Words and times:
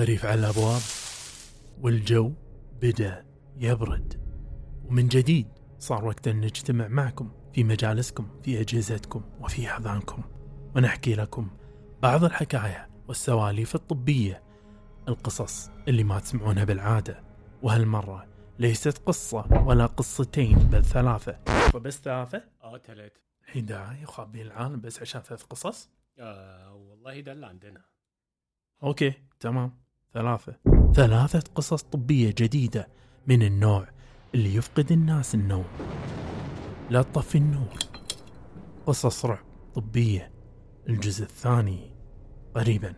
الخريف 0.00 0.24
على 0.24 0.40
الأبواب 0.40 0.80
والجو 1.80 2.32
بدأ 2.82 3.26
يبرد. 3.56 4.20
ومن 4.84 5.08
جديد 5.08 5.48
صار 5.78 6.04
وقت 6.04 6.28
أن 6.28 6.40
نجتمع 6.40 6.88
معكم 6.88 7.32
في 7.54 7.64
مجالسكم 7.64 8.40
في 8.42 8.60
أجهزتكم 8.60 9.22
وفي 9.40 9.70
أحضانكم. 9.70 10.22
ونحكي 10.76 11.14
لكم 11.14 11.50
بعض 12.02 12.24
الحكايا 12.24 12.90
والسواليف 13.08 13.74
الطبية 13.74 14.42
القصص 15.08 15.68
اللي 15.88 16.04
ما 16.04 16.20
تسمعونها 16.20 16.64
بالعادة. 16.64 17.24
وهالمرة 17.62 18.26
ليست 18.58 18.98
قصة 18.98 19.64
ولا 19.66 19.86
قصتين 19.86 20.58
بل 20.58 20.84
ثلاثة. 20.84 21.38
وبس 21.74 22.00
ثلاثة؟ 22.00 22.44
آه 22.62 22.76
تلات 22.76 23.18
الحين 23.44 23.66
داعي 23.66 24.02
يخابين 24.02 24.46
العالم 24.46 24.80
بس 24.80 25.00
عشان 25.00 25.20
ثلاث 25.20 25.42
قصص؟ 25.42 25.90
آه 26.18 26.74
والله 26.74 27.20
ده 27.20 27.32
اللي 27.32 27.46
عندنا. 27.46 27.84
أوكي 28.82 29.12
تمام. 29.40 29.89
ثلاثة. 30.14 30.54
ثلاثة 30.94 31.42
قصص 31.54 31.82
طبية 31.82 32.34
جديدة 32.38 32.88
من 33.26 33.42
النوع 33.42 33.88
اللي 34.34 34.54
يفقد 34.54 34.92
الناس 34.92 35.34
النوم. 35.34 35.64
لا 36.90 37.02
تطفي 37.02 37.38
النور. 37.38 37.78
قصص 38.86 39.24
رعب 39.24 39.44
طبية. 39.74 40.32
الجزء 40.88 41.22
الثاني 41.22 41.90
قريبا 42.54 42.94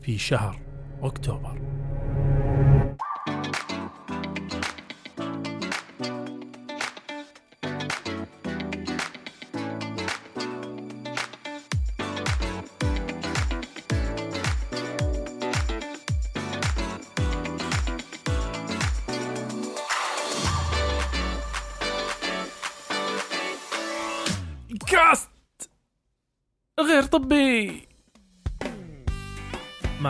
في 0.00 0.18
شهر 0.18 0.60
أكتوبر. 1.02 1.60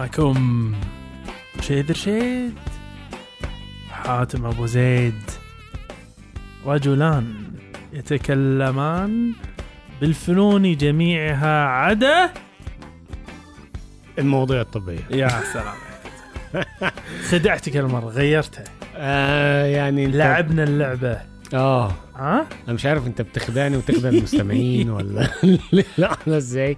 معكم 0.07 0.73
شيد 1.61 1.91
رشيد 1.91 2.55
حاتم 3.91 4.47
أبو 4.47 4.67
زيد 4.67 5.23
رجلان 6.67 7.35
يتكلمان 7.93 9.33
بالفنون 10.01 10.77
جميعها 10.77 11.65
عدا 11.67 12.31
المواضيع 14.19 14.61
الطبية. 14.61 15.07
يا 15.11 15.29
سلام. 15.53 15.75
خدعتك 17.31 17.77
المره 17.77 18.07
غيرتها. 18.07 18.65
آه 18.97 19.67
يعني 19.67 20.05
انت 20.05 20.15
لعبنا 20.17 20.65
اللعبة. 20.65 21.21
آه. 21.55 21.93
ها؟ 22.17 22.47
أنا 22.65 22.75
مش 22.75 22.87
عارف 22.87 23.07
أنت 23.07 23.23
بتخدعني 23.23 23.77
وتخدع 23.77 24.09
المستمعين 24.09 24.91
ولا 24.91 25.29
لا 25.99 26.17
إزاي؟ 26.27 26.77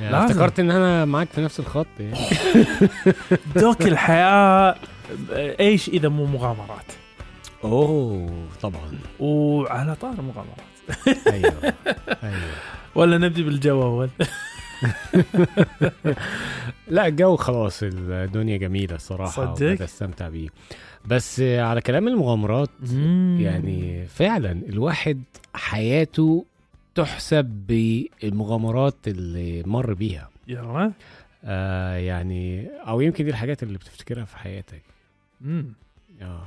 يعني 0.00 0.12
لازم. 0.12 0.24
افتكرت 0.26 0.60
إن 0.60 0.70
أنا 0.70 1.04
معاك 1.04 1.28
في 1.28 1.40
نفس 1.40 1.60
الخط 1.60 1.86
يعني. 2.00 2.18
دوك 3.56 3.82
الحياة 3.82 4.74
إيش 5.36 5.88
إذا 5.88 6.08
مو 6.08 6.26
مغامرات؟ 6.26 6.84
أوه 7.64 8.30
طبعا. 8.62 8.98
وعلى 9.20 9.94
طار 9.94 10.12
المغامرات 10.12 11.26
أيوه 11.26 11.74
أيوه. 12.22 12.34
ولا 12.94 13.18
نبدي 13.18 13.42
بالجو 13.42 13.82
أول؟ 13.82 14.08
لا 16.88 17.06
الجو 17.06 17.36
خلاص 17.36 17.80
الدنيا 17.82 18.56
جميلة 18.56 18.94
الصراحة 18.94 19.54
صدق؟ 19.54 19.82
بستمتع 19.82 20.28
بيه. 20.28 20.48
بس 21.04 21.40
على 21.40 21.80
كلام 21.80 22.08
المغامرات 22.08 22.70
يعني 23.38 24.06
فعلا 24.06 24.50
الواحد 24.68 25.22
حياته 25.54 26.44
تحسب 26.94 27.44
بالمغامرات 27.44 29.08
اللي 29.08 29.62
مر 29.66 29.94
بيها. 29.94 30.30
يلا. 30.48 30.92
آه 31.44 31.94
يعني 31.96 32.66
أو 32.68 33.00
يمكن 33.00 33.24
دي 33.24 33.30
الحاجات 33.30 33.62
اللي 33.62 33.78
بتفتكرها 33.78 34.24
في 34.24 34.36
حياتك. 34.38 34.82
مم. 35.40 35.72
آه. 36.22 36.46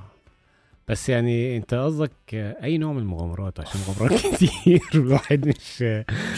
بس 0.88 1.10
يعني 1.10 1.58
أنت 1.58 1.74
قصدك 1.74 2.12
أي 2.34 2.78
نوع 2.78 2.94
من 2.94 3.00
المغامرات؟ 3.00 3.60
عشان 3.60 3.82
مغامرات 3.88 4.20
كتير 4.36 4.82
الواحد 4.96 5.48
مش 5.48 5.84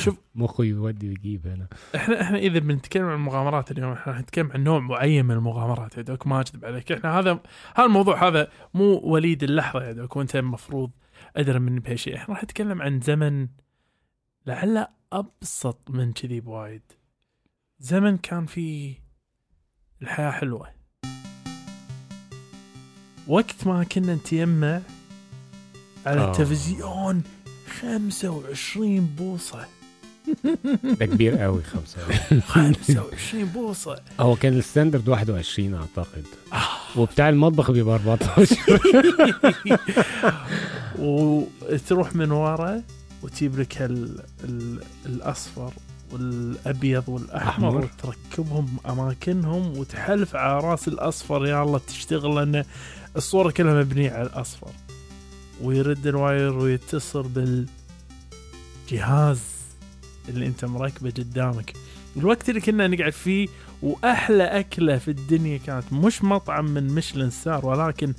شوف. 0.04 0.18
مخه 0.36 0.64
يودي 0.64 1.10
ويجيب 1.10 1.48
هنا. 1.48 1.68
إحنا 1.96 2.22
إحنا 2.22 2.38
إذا 2.38 2.60
بنتكلم 2.60 3.06
عن 3.06 3.14
المغامرات 3.16 3.72
اليوم 3.72 3.92
إحنا 3.92 4.14
راح 4.14 4.22
نتكلم 4.22 4.52
عن 4.52 4.64
نوع 4.64 4.80
معين 4.80 5.26
من 5.26 5.32
المغامرات 5.36 5.98
يا 5.98 6.02
دوك 6.02 6.28
ما 6.28 6.42
اكذب 6.42 6.66
عليك. 6.66 6.92
إحنا 6.92 7.20
هذا 7.20 7.40
هذا 7.76 7.86
الموضوع 7.86 8.28
هذا 8.28 8.48
مو 8.74 9.00
وليد 9.04 9.44
اللحظة 9.44 9.84
يا 9.84 9.92
دوك 9.92 10.16
وأنت 10.16 10.36
المفروض 10.36 10.92
أدرى 11.38 11.60
مني 11.60 11.80
بهالشيء. 11.80 12.16
إحنا 12.16 12.34
راح 12.36 12.44
نتكلم 12.44 12.82
عن 12.82 13.00
زمن 13.02 13.48
لعله 14.50 14.88
أبسط 15.14 15.78
من 15.90 16.14
كذي 16.14 16.40
بوايد. 16.40 16.82
زمن 17.80 18.18
كان 18.18 18.46
فيه 18.46 18.96
الحياة 20.02 20.32
حلوة. 20.32 20.68
وقت 23.28 23.68
ما 23.68 23.84
كنا 23.84 24.16
نتيمع 24.16 24.82
على 26.06 26.22
آه. 26.22 26.32
التلفزيون 26.32 27.24
25 27.82 29.00
بوصة. 29.06 29.66
ده 30.84 31.06
كبير 31.06 31.38
قوي 31.38 31.64
خمسة 31.64 32.00
25 32.40 33.46
بوصة. 33.46 34.02
هو 34.20 34.36
كان 34.36 34.58
ال 34.58 34.64
standard 34.64 35.10
21 35.10 35.74
أعتقد. 35.74 36.26
وبتاع 36.98 37.30
المطبخ 37.30 37.72
بيبقى 37.72 37.96
14 37.96 38.56
وتروح 41.00 42.16
من 42.16 42.32
ورا 42.32 42.84
وتجيب 43.24 43.60
لك 43.60 43.82
ال... 43.82 44.20
ال... 44.44 44.80
الأصفر 45.06 45.74
والأبيض 46.12 47.10
والأحمر 47.10 47.70
أحمر. 47.70 47.90
وتركبهم 48.06 48.78
أماكنهم 48.90 49.78
وتحلف 49.78 50.36
على 50.36 50.60
رأس 50.60 50.88
الأصفر. 50.88 51.46
يا 51.46 51.64
الله 51.64 51.82
تشتغل 51.88 52.36
لأن 52.36 52.64
الصورة 53.16 53.52
كلها 53.52 53.74
مبنية 53.74 54.12
على 54.12 54.24
الأصفر. 54.28 54.72
ويرد 55.62 56.08
ال 56.08 56.18
wire 56.18 56.58
ويتصل 56.58 57.28
بالجهاز 58.88 59.40
اللي 60.30 60.46
أنت 60.46 60.66
مركبه 60.66 61.10
قدامك. 61.10 61.74
الوقت 62.18 62.50
اللي 62.50 62.62
كنا 62.62 62.88
نقعد 62.88 63.14
فيه 63.14 63.48
وأحلى 63.82 64.44
أكلة 64.44 64.98
في 64.98 65.12
الدنيا 65.12 65.58
كانت 65.58 65.94
مش 65.94 66.24
مطعم 66.24 66.66
من 66.66 66.88
Michelin 66.88 67.30
star 67.30 67.66
ولكن 67.66 68.14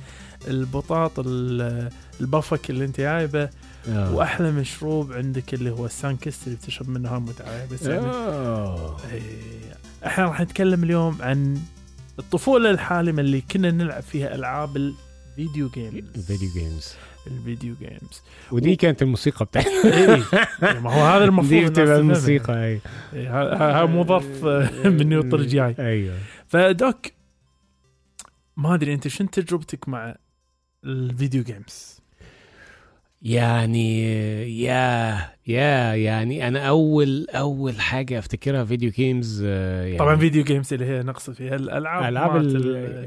البطاط 0.49 1.13
ال- 1.19 1.91
البفك 2.21 2.71
اللي 2.71 2.85
أنت 2.85 3.01
جايبه 3.01 3.51
آه. 3.89 4.15
وأحلى 4.15 4.53
مشروب 4.53 5.13
عندك 5.13 5.55
اللي 5.55 5.71
هو 5.71 5.87
السانكست 5.87 6.47
اللي 6.47 6.59
تشرب 6.59 6.89
منه 6.89 7.19
متعه 7.19 7.67
بس 7.73 7.83
يعني. 7.83 8.07
إيه، 9.13 9.23
إحنا 10.07 10.25
راح 10.25 10.41
نتكلم 10.41 10.85
اليوم 10.85 11.17
عن 11.21 11.59
الطفولة 12.19 12.71
الحالمة 12.71 13.21
اللي 13.21 13.41
كنا 13.41 13.71
نلعب 13.71 14.03
فيها 14.03 14.35
ألعاب 14.35 14.77
ال 14.77 14.92
video 14.92 15.69
games 15.69 16.05
ال 16.17 16.22
video 16.22 16.49
games 16.55 16.95
ال 17.27 17.35
video 17.35 17.75
games 17.81 18.23
ودي 18.53 18.77
كانت 18.77 19.03
الموسيقى 19.03 19.45
بتاعتي 19.45 19.69
إيه، 19.85 20.79
ما 20.79 20.93
هو 20.95 21.05
هذا 21.05 21.25
المفروض 21.25 21.51
دي 21.51 21.67
بتبقى. 21.67 21.99
الموسيقى 21.99 22.65
اي 22.65 22.81
إيه، 23.13 23.55
هذا 23.55 23.85
مو 23.85 24.05
ظرف 24.05 24.45
آه، 24.45 24.71
من 24.89 25.09
نيوتن 25.09 25.35
الجاي 25.35 25.75
أيوه. 25.79 26.19
ف 26.49 26.63
Doc 26.63 27.07
ما 28.57 28.75
أدري 28.75 28.95
أنت 28.95 29.09
شنو 29.09 29.29
تجربتك 29.29 29.89
مع 29.89 30.17
ال 30.85 30.94
video 30.94 31.43
games 31.43 32.00
يعني 33.23 34.03
يا 34.63 35.19
يا 35.47 35.95
يعني 35.95 36.49
أنا 36.49 36.69
أول 36.69 37.27
أول 37.31 37.81
حاجة 37.81 38.19
أفتكرها 38.19 38.65
video 38.65 38.91
games 38.91 39.43
آه، 39.47 39.85
يعني 39.85 39.99
طبعا 39.99 40.17
video 40.17 40.45
games 40.45 40.73
اللي 40.73 40.85
هي 40.87 41.03
نقصد 41.03 41.33
فيها 41.33 41.55
الألعاب 41.57 42.05
ألعاب 42.09 42.37
الفيديو. 42.37 43.07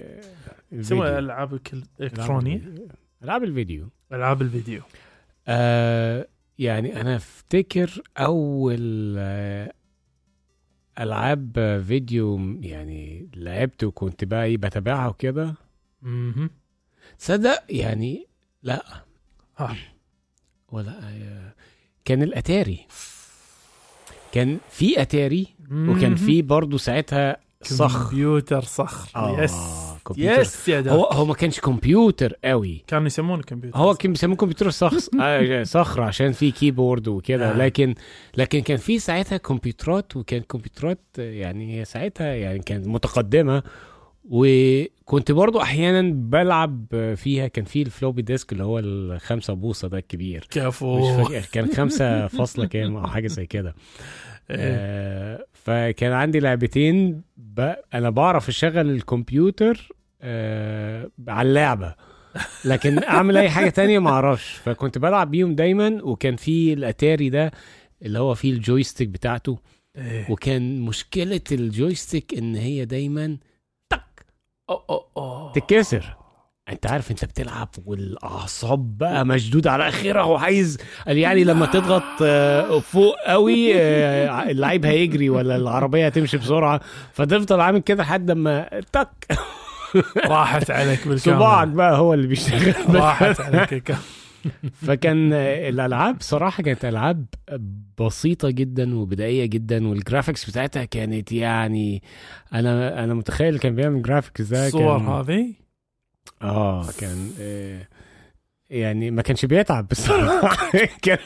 يسموها 0.71 1.19
ألعاب 1.19 1.53
الك- 1.53 1.73
الالكترونيه 1.99 2.61
ألعاب 3.23 3.43
الفيديو. 3.43 3.89
ألعاب 4.13 4.41
الفيديو. 4.41 4.81
آه 5.47 6.27
يعني 6.59 7.01
أنا 7.01 7.15
أفتكر 7.15 8.01
أول 8.17 9.15
آه 9.17 9.73
ألعاب 10.99 11.81
فيديو 11.87 12.57
يعني 12.61 13.29
لعبت 13.35 13.83
وكنت 13.83 14.23
بقى 14.23 14.45
إيه 14.45 14.57
بتابعها 14.57 15.07
وكده. 15.07 15.55
أها 16.05 16.49
تصدق 17.19 17.63
يعني 17.69 18.27
لا. 18.63 18.83
ها. 19.57 19.75
ولا 20.73 20.91
آه، 20.91 21.53
كان 22.05 22.23
الأتاري. 22.23 22.79
كان 24.31 24.57
في 24.71 25.01
أتاري 25.01 25.47
وكان 25.71 26.15
في 26.15 26.41
برضه 26.41 26.77
ساعتها 26.77 27.37
صخر. 27.63 28.09
كمبيوتر 28.09 28.61
صخر. 28.61 29.09
آه، 29.15 29.41
yes. 29.43 29.55
كمبيوتر. 30.05 30.41
yes 30.41 30.67
يا 30.69 30.91
هو 30.91 31.03
هو 31.03 31.25
ما 31.25 31.33
كانش 31.33 31.59
كمبيوتر 31.59 32.33
قوي. 32.45 32.83
كانوا 32.87 33.07
يسمونه 33.07 33.41
كمبيوتر 33.43 33.77
هو 33.77 33.93
كان 33.95 34.11
بيسموه 34.11 34.35
كمبيوتر 34.35 34.69
صخر 34.69 34.97
آه، 35.21 35.63
صخر 35.63 36.01
عشان 36.01 36.31
في 36.31 36.51
keyboard 36.51 37.07
وكده. 37.07 37.51
آه. 37.51 37.57
لكن 37.57 37.95
لكن 38.37 38.59
كان 38.59 38.77
في 38.77 38.99
ساعتها 38.99 39.37
كمبيوترات 39.37 40.15
وكان 40.17 40.41
كمبيوترات 40.41 40.99
يعني 41.17 41.85
ساعتها 41.85 42.27
يعني 42.35 42.59
كانت 42.59 42.87
متقدمة. 42.87 43.63
وكنت 44.25 45.31
برضو 45.31 45.61
أحيانا 45.61 46.13
بلعب 46.13 46.85
فيها 47.15 47.47
كان 47.47 47.65
في 47.65 47.81
ال 47.81 47.87
floppy 47.87 48.21
disk 48.21 48.51
اللي 48.51 48.63
هو 48.63 48.79
الخمسة 48.79 49.53
بوصة 49.53 49.87
ده 49.87 49.97
الكبير. 49.97 50.47
مش 50.49 50.57
كفو 50.57 51.17
فاكر 51.23 51.45
كان 51.51 51.67
خمسة 51.67 52.27
فاصلة 52.27 52.65
كام 52.65 52.95
أو 52.95 53.07
حاجة 53.07 53.27
زي 53.27 53.45
كده. 53.45 53.75
إيه. 54.49 54.57
آه، 54.59 55.45
فكان 55.53 56.11
عندي 56.11 56.39
لعبتين 56.39 57.21
ب... 57.37 57.73
أنا 57.93 58.09
بعرف 58.09 58.49
أشغل 58.49 58.89
الكمبيوتر 58.89 59.89
آه، 60.21 61.09
على 61.27 61.49
اللعبة. 61.49 61.95
لكن 62.65 63.03
أعمل 63.03 63.37
أي 63.37 63.49
حاجة 63.49 63.69
تانية 63.69 63.99
ما 63.99 64.09
أعرفش. 64.09 64.53
فكنت 64.53 64.97
بلعب 64.97 65.31
بيهم 65.31 65.55
دايما 65.55 65.99
وكان 66.03 66.35
في 66.35 66.73
الأتاري 66.73 67.29
ده 67.29 67.51
اللي 68.01 68.19
هو 68.19 68.35
فيه 68.35 68.53
ال 68.53 68.59
joystick 68.59 69.07
بتاعته. 69.09 69.59
إيه. 69.97 70.31
وكان 70.31 70.81
مشكلة 70.81 71.41
ال 71.51 71.60
joystick 71.60 72.33
إن 72.37 72.55
هي 72.55 72.85
دايما 72.85 73.25
أوه، 73.25 73.37
أوه، 74.89 75.05
أوه. 75.17 75.51
تتكسر. 75.51 76.15
أنت 76.69 76.87
عارف 76.87 77.11
أنت 77.11 77.25
بتلعب 77.25 77.69
والأعصاب 77.85 78.97
بقى 78.97 79.25
مشدود 79.25 79.67
على 79.67 79.87
آخرها 79.87 80.23
وعايز 80.23 80.77
يعني 81.07 81.43
لما 81.43 81.65
تضغط 81.65 82.03
آه، 82.21 82.79
فوق 82.79 83.15
قوي 83.27 83.73
آه، 83.75 84.49
اللعيب 84.51 84.85
هيجري 84.85 85.29
ولا 85.29 85.55
العربية 85.55 86.05
هتمشي 86.05 86.37
بسرعة. 86.37 86.81
فتفضل 87.13 87.61
عامل 87.61 87.79
كده 87.79 88.03
لحد 88.03 88.31
ما 88.31 88.81
تك. 88.91 89.27
راحت 90.25 90.71
عليك 90.71 91.07
بالكامل 91.07 91.37
صباعك 91.37 91.67
بقى 91.67 91.97
هو 91.97 92.13
اللي 92.13 92.27
بيشتغل. 92.27 92.95
راحت 92.95 93.41
عليك 93.41 93.73
الكامل. 93.73 93.99
فكان 94.73 95.33
الألعاب 95.33 96.17
صراحة 96.21 96.63
كانت 96.63 96.85
ألعاب 96.85 97.25
بسيطة 97.99 98.49
جدا 98.49 98.95
وبدائية 98.95 99.45
جدا 99.45 99.87
وال 99.87 100.00
graphics 100.00 100.49
بتاعتها 100.49 100.85
كانت 100.85 101.31
يعني 101.31 102.03
أنا 102.53 103.03
أنا 103.03 103.13
متخيل 103.13 103.59
كان 103.59 103.75
بيعمل 103.75 104.01
graphics 104.01 104.41
ده 104.41 104.67
الصور 104.67 104.97
هذه؟ 104.97 105.53
آه 106.41 106.85
كان 106.99 107.29
آه، 107.39 107.87
يعني 108.69 109.11
ما 109.11 109.21
كانش 109.21 109.45
بيتعب 109.45 109.87
بصراحة. 109.87 110.71
كان 111.03 111.17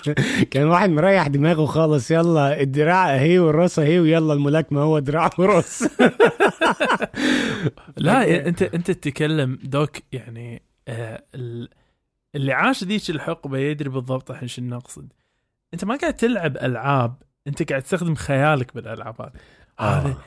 كان 0.52 0.68
واحد 0.68 0.90
مريح 0.90 1.28
دماغه 1.28 1.66
خالص 1.66 2.12
يلا 2.12 2.62
الدراع 2.62 3.16
اهي 3.16 3.40
والرأس 3.40 3.80
اهي 3.80 4.00
ويلا 4.00 4.34
الملاكمة 4.34 4.82
هو 4.82 5.00
دراع 5.00 5.30
ورأس. 5.40 5.90
لا 7.98 8.24
انت 8.48 8.62
انت 8.62 8.92
تتكلم 8.92 9.60
دوك 9.64 9.98
يعني 10.12 10.62
آه 10.88 11.24
ال- 11.36 11.70
اللي 12.36 12.54
عاش 12.54 12.84
ذيك 12.84 13.10
الحقبة 13.10 13.58
يدري 13.58 13.90
بالضبط 13.90 14.32
الحين 14.32 14.48
شو 14.48 14.62
نقصد. 14.62 15.14
أنت 15.74 15.86
ما 15.86 15.96
قاعد 15.96 16.14
تلعب 16.14 16.58
ألعاب 16.58 17.16
أنت 17.48 17.70
قاعد 17.70 17.82
تستخدم 17.82 18.16
خيالك 18.16 18.76
بالألعاب 18.76 19.22
هذه. 19.22 19.32
هذا 19.80 20.10
آه. 20.10 20.18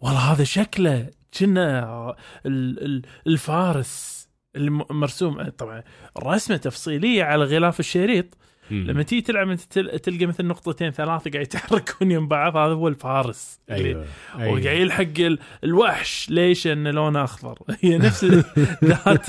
والله 0.00 0.32
هذا 0.32 0.44
شكله 0.44 1.10
كنا 1.38 2.10
ال- 2.46 2.84
ال- 2.84 3.02
الفارس 3.26 4.28
اللي 4.56 4.70
م- 4.70 4.86
مرسوم 4.90 5.48
طبعا 5.48 5.82
رسمة 6.18 6.56
تفصيلية 6.56 7.24
على 7.24 7.44
غلاف 7.44 7.80
الشريط. 7.80 8.34
لما 8.70 9.02
تيجي 9.02 9.22
تلعب 9.22 9.50
انت 9.50 9.60
تل- 9.60 9.98
تلقى 9.98 10.26
مثل 10.26 10.44
نقطتين 10.46 10.90
ثلاثة 10.90 11.30
قاعد 11.30 11.44
يتحركون 11.46 12.10
يم 12.10 12.28
بعض 12.28 12.56
هذا 12.56 12.72
هو 12.74 12.88
الفارس. 12.88 13.60
أيوه 13.70 14.06
وقاعد 14.52 14.78
يلحق 14.80 15.02
ال- 15.18 15.38
الوحش 15.64 16.30
ليش 16.30 16.66
انه 16.66 16.90
لونه 16.90 17.24
أخضر؟ 17.24 17.58
هي 17.80 17.98
نفس 17.98 18.24
ذات 18.84 19.26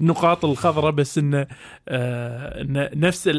النقاط 0.00 0.44
الخضراء 0.44 0.90
بس 0.90 1.18
انه 1.18 1.46
آه 1.88 2.62
نفس 2.94 3.30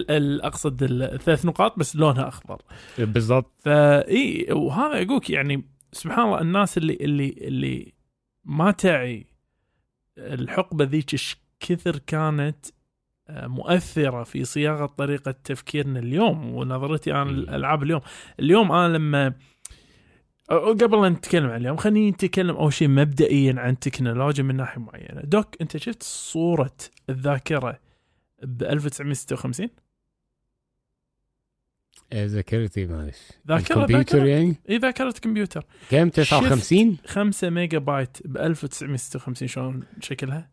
أقصد 0.43 0.83
الثلاث 0.83 1.45
نقاط 1.45 1.79
بس 1.79 1.95
لونها 1.95 2.27
أخضر. 2.27 2.61
بالظبط 2.97 3.51
فاي 3.65 4.47
وهذا 4.51 5.01
اقولك 5.05 5.29
يعني 5.29 5.63
سبحان 5.91 6.25
الله 6.25 6.41
الناس 6.41 6.77
اللي 6.77 6.93
اللي 7.01 7.35
اللي 7.41 7.93
ما 8.45 8.71
تعي 8.71 9.25
الحقبة 10.17 10.85
ذيك 10.85 11.13
إيش 11.13 11.37
كثر 11.59 11.97
كانت 12.07 12.65
مؤثرة 13.29 14.23
في 14.23 14.45
صياغة 14.45 14.85
طريقة 14.85 15.31
تفكيرنا 15.43 15.99
اليوم 15.99 16.55
ونظرتي 16.55 17.11
أنا 17.11 17.23
مم. 17.23 17.29
الألعاب 17.29 17.83
اليوم. 17.83 18.01
اليوم 18.39 18.71
أنا 18.71 18.97
لما 18.97 19.33
قبل 20.49 21.05
ان 21.05 21.11
نتكلم 21.11 21.49
عن 21.49 21.61
اليوم 21.61 21.77
خلينا 21.77 22.09
نتكلم 22.09 22.55
أول 22.55 22.73
شيء 22.73 22.87
مبدئيا 22.87 23.55
عن 23.57 23.79
تكنولوجيا 23.79 24.43
من 24.43 24.55
ناحية 24.55 24.81
معينة. 24.81 25.21
دوك 25.21 25.55
أنت 25.61 25.77
شفت 25.77 26.03
صورة 26.03 26.75
الذاكرة 27.09 27.79
ب 28.43 28.63
1956 28.63 29.69
آه، 32.13 32.25
ذاكرتي 32.25 32.85
معلش 32.85 33.17
ذاكرة 33.47 33.75
الكمبيوتر 33.77 34.17
ذاكرة؟ 34.17 34.29
يعني؟ 34.29 34.55
اي 34.69 34.77
ذاكرة 34.77 35.11
كمبيوتر. 35.21 35.65
كام 35.89 36.09
59 36.09 36.97
5 37.05 37.49
ميجا 37.49 37.77
بايت 37.77 38.17
ب 38.27 38.37
1956 38.37 39.47
شلون 39.47 39.83
شكلها؟ 40.01 40.49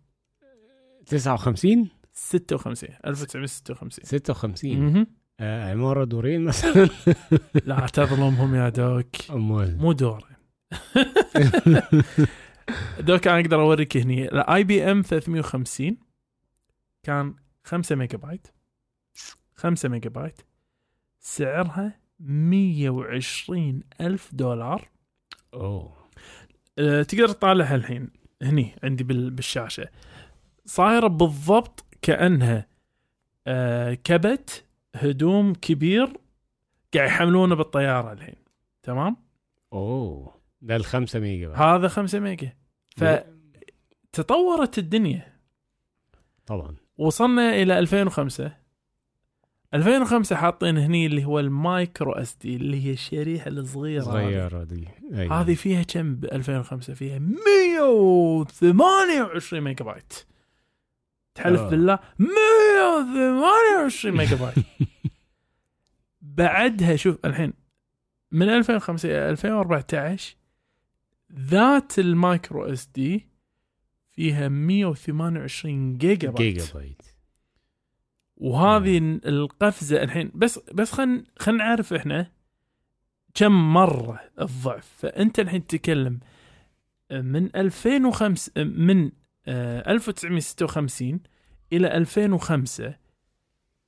59 1.07 1.89
56 2.25 2.89
1956 3.07 4.05
56 4.05 4.77
مهم. 4.81 5.07
آه 5.41 5.71
عمارة 5.71 6.05
دورين 6.05 6.45
مثلا؟ 6.45 6.89
لا 7.67 7.87
تظلمهم 7.87 8.55
يا 8.55 8.69
دوك. 8.69 9.31
امال 9.31 9.79
مو 9.79 9.93
دورين. 9.93 10.37
Doc 13.01 13.29
أنا 13.29 13.41
أقدر 13.41 13.61
أوريك 13.61 13.97
هني. 13.97 14.29
ال 14.29 14.65
IBM 14.65 15.03
350 15.03 15.97
كان 17.03 17.35
5 17.65 17.97
ميجا 17.97 18.19
بايت. 18.19 18.47
5 19.55 19.89
ميجا 19.89 20.11
بايت. 20.11 20.41
سعرها 21.21 22.01
120 22.21 23.81
ألف 24.01 24.31
دولار. 24.35 24.89
أوه. 25.55 25.93
أه، 26.79 27.03
تقدر 27.03 27.29
تطالعها 27.29 27.75
الحين 27.75 28.11
هني 28.43 28.77
عندي 28.85 29.05
بال- 29.05 29.31
بالشاشة. 29.31 29.89
صايرة 30.67 31.07
بالضبط 31.07 31.85
كأنها 32.03 32.67
أه، 33.47 33.95
كبت 33.95 34.65
هدوم 34.95 35.55
كبير 35.55 36.05
قاعد 36.95 37.09
يحملونه 37.09 37.55
بالطيارة 37.55 38.13
الحين 38.13 38.35
تمام؟ 38.83 39.17
أوه 39.73 40.35
ده 40.63 40.77
الخمسة 40.77 41.21
mega 41.21 41.49
بقى. 41.49 41.59
هذا 41.59 41.89
5 41.89 42.19
mega. 42.19 42.53
فتطورت 44.13 44.79
الدنيا. 44.79 45.33
طبعا. 46.47 46.77
وصلنا 46.99 47.63
إلى 47.63 47.79
2005 47.79 48.53
2005 49.75 50.37
حاطين 50.37 50.79
هني 50.79 51.07
اللي 51.07 51.25
هو 51.25 51.41
ال 51.41 52.13
micro 52.13 52.35
SD 52.35 52.57
اللي 52.57 52.85
هي 52.87 52.93
الشريحة 52.93 53.49
الصغيرة 53.49 54.03
هذه. 54.03 54.07
صغيرة 54.07 54.65
دي. 54.65 54.89
أيوة. 55.15 55.41
هذه 55.41 55.55
فيها 55.55 55.83
كم؟ 55.83 56.15
ب 56.15 56.25
2005 56.25 56.95
فيها 56.95 57.19
128 57.19 59.61
ميجا 59.63 59.85
بايت. 59.85 60.13
تحلف 61.35 61.61
آه. 61.61 61.69
بالله 61.71 61.99
128 62.19 64.17
ميجا 64.17 64.37
بايت 64.37 64.55
بعدها 66.21 66.97
شوف 66.97 67.19
الحين 67.25 67.53
من 68.33 68.49
2005 68.49 69.09
إلى 69.09 69.31
2014 69.31 70.37
ذات 71.33 71.99
ال 71.99 72.65
micro 72.65 72.87
SD 72.87 73.29
فيها 74.11 74.49
128 74.49 75.99
gigabyte. 75.99 76.59
gigabyte. 76.59 77.03
وهذه 78.37 78.99
القفزة 79.27 80.03
الحين 80.03 80.31
بس 80.35 80.59
بس 80.75 80.93
خلينا 80.93 81.25
خلينا 81.39 81.65
نعرف 81.65 81.93
إحنا 81.93 82.33
كم 83.35 83.73
مرة 83.73 84.21
الضعف. 84.41 84.95
فأنت 84.99 85.41
الحين 85.41 85.67
تتكلم 85.67 86.21
من 87.11 87.57
2005 87.57 88.53
من 88.65 89.05
آه، 89.07 89.13
1956 89.49 91.21
إلى 91.73 91.97
2005 91.97 92.95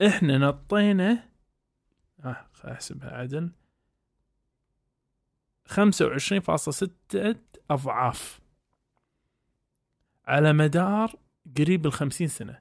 إحنا 0.07 0.39
نطينا 0.39 1.25
آه 2.25 2.47
أحسبها 2.65 3.11
عدل. 3.11 3.51
25.6 5.69 7.37
أضعاف. 7.71 8.41
على 10.27 10.53
مدار 10.53 11.15
قريب 11.59 11.87
ال 11.87 11.93
50 11.93 12.27
سنة. 12.29 12.59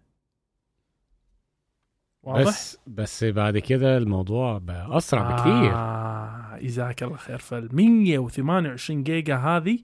واضح؟ 2.24 2.48
بس 2.48 2.78
بس 2.88 3.24
بعد 3.24 3.58
كده 3.58 3.98
الموضوع 3.98 4.58
بقى 4.58 4.98
أسرع 4.98 5.32
بكثير. 5.32 5.74
آه 5.76 6.58
جزاك 6.62 7.04
الله 7.04 7.18
خير 7.18 7.38
فال 7.38 7.76
128 7.76 9.04
جيجا 9.04 9.36
هذه 9.38 9.80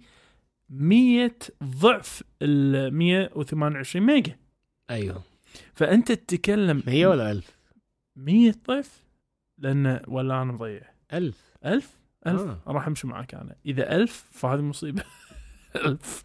100 0.69 1.31
ضعف 1.63 2.24
ال 2.41 2.93
128 2.93 4.05
ميجا. 4.05 4.36
أيوه. 4.89 5.21
فأنت 5.74 6.12
تتكلم 6.12 6.83
هي 6.88 7.05
ولا 7.05 7.31
1000 7.31 7.57
100 8.15 8.53
ضعف؟ 8.67 9.03
لأن 9.57 10.01
ولا 10.07 10.41
أنا 10.41 10.51
مضيع. 10.51 10.81
1000 11.13 11.55
1000 11.65 11.97
1000 12.27 12.41
آه. 12.41 12.59
راح 12.67 12.88
أمشي 12.88 13.07
معك 13.07 13.36
أنا. 13.36 13.55
إذا 13.65 13.95
1000 13.95 14.29
فهذه 14.31 14.62
مصيبة. 14.62 15.03
1000 15.75 16.24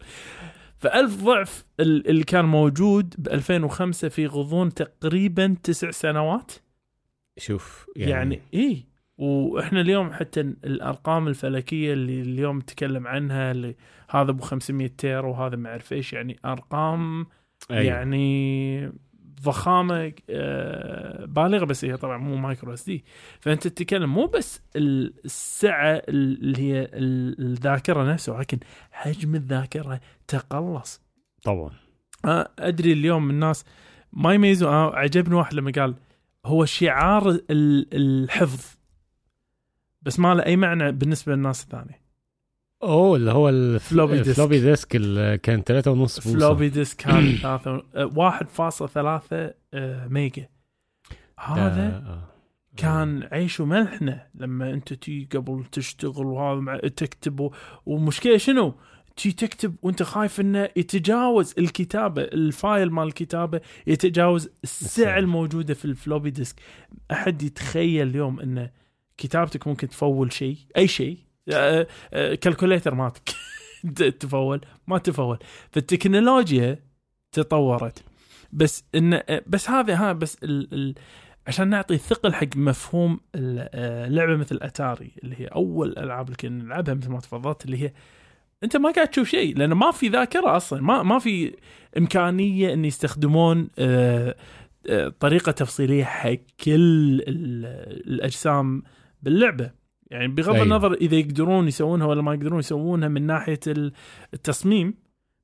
فألف 0.77 1.23
ضعف 1.23 1.65
ال- 1.79 2.07
اللي 2.09 2.23
كان 2.23 2.45
موجود 2.45 3.15
ب 3.17 3.27
2005 3.27 4.09
في 4.09 4.27
غضون 4.27 4.73
تقريبا 4.73 5.55
تسع 5.63 5.91
سنوات. 5.91 6.51
شوف 7.37 7.87
يعني, 7.95 8.11
يعني, 8.11 8.35
يعني 8.35 8.41
إيه؟ 8.53 8.83
وإحنا 9.17 9.81
اليوم 9.81 10.13
حتى 10.13 10.41
الأرقام 10.41 11.27
الفلكية 11.27 11.93
اللي 11.93 12.21
اليوم 12.21 12.57
نتكلم 12.57 13.07
عنها 13.07 13.51
اللي 13.51 13.75
هذا 14.09 14.31
أبو 14.31 14.43
500 14.43 14.87
tera 14.87 15.27
وهذا 15.27 15.55
ما 15.55 15.69
أعرف 15.69 15.93
إيش 15.93 16.13
يعني 16.13 16.39
أرقام 16.45 17.25
أيوة. 17.71 17.83
يعني 17.83 18.91
ضخامة 19.43 20.11
آه، 20.29 21.25
بالغة 21.25 21.65
بس 21.65 21.85
هي 21.85 21.97
طبعا 21.97 22.17
مو 22.17 22.35
micro 22.35 22.73
SD. 22.73 23.05
فأنت 23.39 23.67
تتكلم 23.67 24.13
مو 24.13 24.25
بس 24.25 24.61
السعة 24.75 26.01
اللي 26.09 26.61
هي 26.61 26.81
ال- 26.93 27.39
الذاكرة 27.41 28.03
نفسها 28.13 28.35
ولكن 28.35 28.59
حجم 28.91 29.35
الذاكرة 29.35 29.99
تقلص. 30.27 31.01
طبعا. 31.43 31.71
أدري 32.59 32.93
اليوم 32.93 33.29
الناس 33.29 33.65
ما 34.13 34.33
يميزوا. 34.33 34.69
عجبني 34.71 35.35
واحد 35.35 35.53
لما 35.53 35.71
قال 35.71 35.95
هو 36.45 36.65
شعار 36.65 37.29
ال- 37.29 37.87
الحفظ. 37.93 38.77
بس 40.03 40.19
ما 40.19 40.33
له 40.33 40.45
أي 40.45 40.55
معنى 40.55 40.91
بالنسبة 40.91 41.35
للناس 41.35 41.63
الثانية 41.63 42.03
أوه 42.83 43.15
اللي 43.15 43.31
هو 43.31 43.79
floppy 43.79 44.17
disk. 44.17 44.29
ال 44.29 44.33
floppy 44.33 44.59
disk 44.59 44.87
كان 45.41 45.61
3 45.61 45.91
ونص 45.91 46.19
بوصة 46.19 46.39
floppy 46.39 46.69
disk 46.69 46.97
كان 46.97 47.37
ثلاثة- 47.43 47.83
آه، 47.95 48.05
1.3 48.05 49.53
آه، 49.73 50.07
mega 50.07 50.47
هذا 51.39 51.87
آه،. 51.87 52.23
كان 52.77 53.27
عيش 53.31 53.59
وملحنا 53.59 54.27
لما 54.35 54.73
أنت 54.73 54.93
تي 54.93 55.27
قبل 55.35 55.65
تشتغل 55.71 56.25
وهذا 56.25 56.59
مع 56.59 56.77
تكتب 56.77 57.51
ومشكله 57.85 58.37
شنو؟ 58.37 58.73
تي 59.15 59.31
تكتب 59.31 59.75
وأنت 59.81 60.03
خايف 60.03 60.39
إنه 60.39 60.69
يتجاوز 60.75 61.53
الكتابة 61.57 62.21
ال 62.21 62.35
file 62.35 62.91
مال 62.91 63.07
الكتابة 63.07 63.61
يتجاوز 63.87 64.49
السعه. 64.63 65.19
الموجودة 65.19 65.73
في 65.73 65.85
ال 65.85 65.91
floppy 65.91 66.29
disk 66.29 66.55
أحد 67.11 67.43
يتخيل 67.43 68.07
اليوم 68.07 68.39
ان 68.39 68.69
كتابتك 69.17 69.67
ممكن 69.67 69.87
تفول 69.89 70.33
شيء 70.33 70.57
أي 70.77 70.87
شيء 70.87 71.17
آه، 71.53 71.87
آه، 72.13 72.35
كالكوليتر 72.35 72.95
مالتك. 72.95 73.29
تفول 74.19 74.61
ما 74.87 74.97
تفول. 74.97 75.39
فالتكنولوجيا 75.71 76.79
تطورت. 77.31 78.03
بس 78.51 78.83
إن 78.95 79.21
بس 79.47 79.69
هذا 79.69 79.95
ها 79.95 80.13
بس 80.13 80.37
ال 80.43 80.73
ال 80.73 80.95
عشان 81.47 81.67
نعطي 81.69 81.97
ثقل 81.97 82.33
حق 82.33 82.47
مفهوم 82.55 83.19
آه، 83.35 84.07
لعبة 84.07 84.35
مثل 84.37 84.59
أتاري 84.61 85.11
اللي 85.23 85.35
هي 85.41 85.45
أول 85.45 85.89
الالعاب 85.89 86.25
اللي 86.25 86.37
كنا 86.37 86.63
نلعبها 86.63 86.93
مثل 86.93 87.09
ما 87.09 87.19
تفضلت 87.19 87.65
اللي 87.65 87.83
هي 87.83 87.93
أنت 88.63 88.77
ما 88.77 88.91
قاعد 88.91 89.07
تشوف 89.07 89.29
شيء 89.29 89.57
لأن 89.57 89.73
ما 89.73 89.91
في 89.91 90.07
ذاكرة 90.07 90.57
أصلا. 90.57 90.81
ما 90.81 91.03
ما 91.03 91.19
في 91.19 91.53
إمكانية 91.97 92.73
إن 92.73 92.85
يستخدمون 92.85 93.69
آه، 93.79 94.35
آه، 94.89 95.13
طريقة 95.19 95.51
تفصيلية 95.51 96.03
حق 96.03 96.29
كل 96.65 97.21
ال- 97.27 97.65
الأجسام 98.13 98.83
باللعبة. 99.23 99.71
يعني 100.11 100.27
بغض 100.27 100.53
أيوة. 100.53 100.63
النظر 100.63 100.93
إذا 100.93 101.15
يقدرون 101.15 101.67
يسوونها 101.67 102.07
ولا 102.07 102.21
ما 102.21 102.33
يقدرون 102.33 102.59
يسوونها 102.59 103.07
من 103.07 103.21
ناحية 103.27 103.59
ال- 103.67 103.93
التصميم 104.33 104.93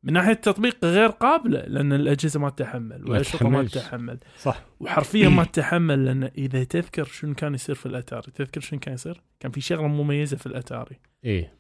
من 0.04 0.14
ناحية 0.14 0.32
التطبيق 0.32 0.86
غير 0.86 1.10
قابلة 1.10 1.60
لأن 1.62 1.94
الأجهزة 1.94 2.40
ما 2.40 2.50
تتحمل 2.50 3.10
والاشرطه 3.12 3.50
ما. 3.50 3.64
تتحمل 3.64 4.20
صح. 4.40 4.66
وحرفيا 4.80 5.30
ما 5.40 5.44
تتحمل 5.44 6.06
لأن 6.06 6.24
إذا 6.24 6.64
تذكر 6.64 7.04
شنو 7.04 7.34
كان 7.36 7.54
يصير 7.54 7.76
في 7.76 7.86
الأتاري 7.86 8.32
تذكر 8.36 8.62
شنو 8.62 8.80
كان 8.80 8.94
يصير؟ 8.94 9.22
كان 9.40 9.52
في 9.52 9.62
شغلة 9.62 9.88
مميزة 9.88 10.38
في 10.38 10.46
الأتاري. 10.46 11.00
إيه. 11.26 11.54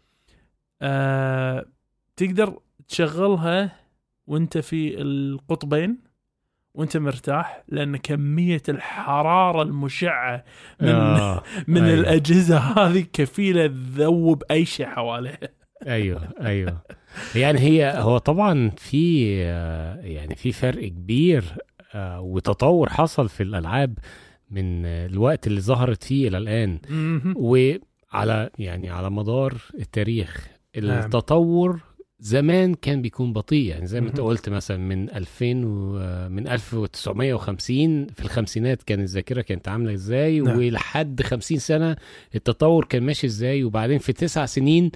آه 0.82 1.66
تقدر 2.16 2.60
تشغلها 2.88 3.80
وأنت 4.28 4.58
في 4.58 5.02
القطبين 5.02 5.98
وانت 6.79 6.98
مرتاح 6.98 7.63
لأن 7.67 7.98
كمية 7.98 8.62
الحرارة 8.69 9.62
المشعة 9.62 10.43
من 10.81 10.89
آه. 10.89 11.43
من 11.67 11.83
أيوة. 11.83 12.00
الأجهزة 12.00 12.57
هذه 12.57 13.05
كفيلة 13.13 13.67
تذوب 13.67 14.43
أي 14.51 14.65
شيء 14.65 14.86
حواليها 14.86 15.38
أيوه 15.88 16.29
أيوه 16.41 16.81
يعني 17.36 17.59
هي 17.59 17.93
هو 17.98 18.17
طبعا 18.17 18.69
في 18.77 19.36
آه، 19.43 20.01
يعني 20.01 20.36
في 20.36 20.51
فرق 20.51 20.88
كبير 20.88 21.43
آه، 21.93 22.21
وتطور 22.21 22.89
حصل 22.89 23.29
في 23.29 23.43
الألعاب 23.43 23.98
من 24.51 24.86
الوقت 24.86 25.48
اللي 25.48 25.62
ظهرت 25.62 26.03
فيه 26.03 26.27
إلى 26.27 26.38
الآن. 26.38 26.79
وعلى 27.36 28.50
يعني 28.59 28.89
على 28.89 29.12
مدار 29.12 29.53
التاريخ 29.79 30.48
نعم. 30.77 31.05
التطور 31.05 31.79
زمان 32.20 32.74
كان 32.74 33.02
بيكون 33.02 33.34
بطيء. 33.34 33.66
يعني 33.70 33.88
زي 33.88 34.02
ما 34.02 34.08
انت. 34.10 34.20
قلت 34.20 34.50
مثلا 34.50 34.78
من 34.78 35.10
2000 35.10 35.46
و 35.66 36.30
من 36.30 36.48
1950 36.48 38.08
في 38.08 38.22
الخمسينات 38.26 38.84
كان 38.84 39.00
الذاكرة 39.02 39.42
كانت 39.42 39.68
عاملة 39.68 39.94
إزاي 39.94 40.40
نعم. 40.40 40.58
ولحد 40.58 41.22
50 41.22 41.58
سنة 41.60 41.96
التطور 42.36 42.86
كان 42.86 43.04
ماشي 43.04 43.28
إزاي. 43.28 43.64
وبعدين 43.64 43.98
في 44.00 44.14
تسع 44.14 44.46
سنين 44.46 44.92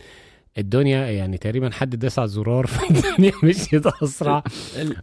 الدنيا 0.58 1.08
يعني 1.08 1.38
تقريبا 1.38 1.70
حد 1.72 1.96
داس 1.96 2.20
على 2.20 2.25
الزرار 2.25 2.68
فالدنيا 2.68 3.32
مشيت 3.44 3.86
أسرع. 3.88 4.44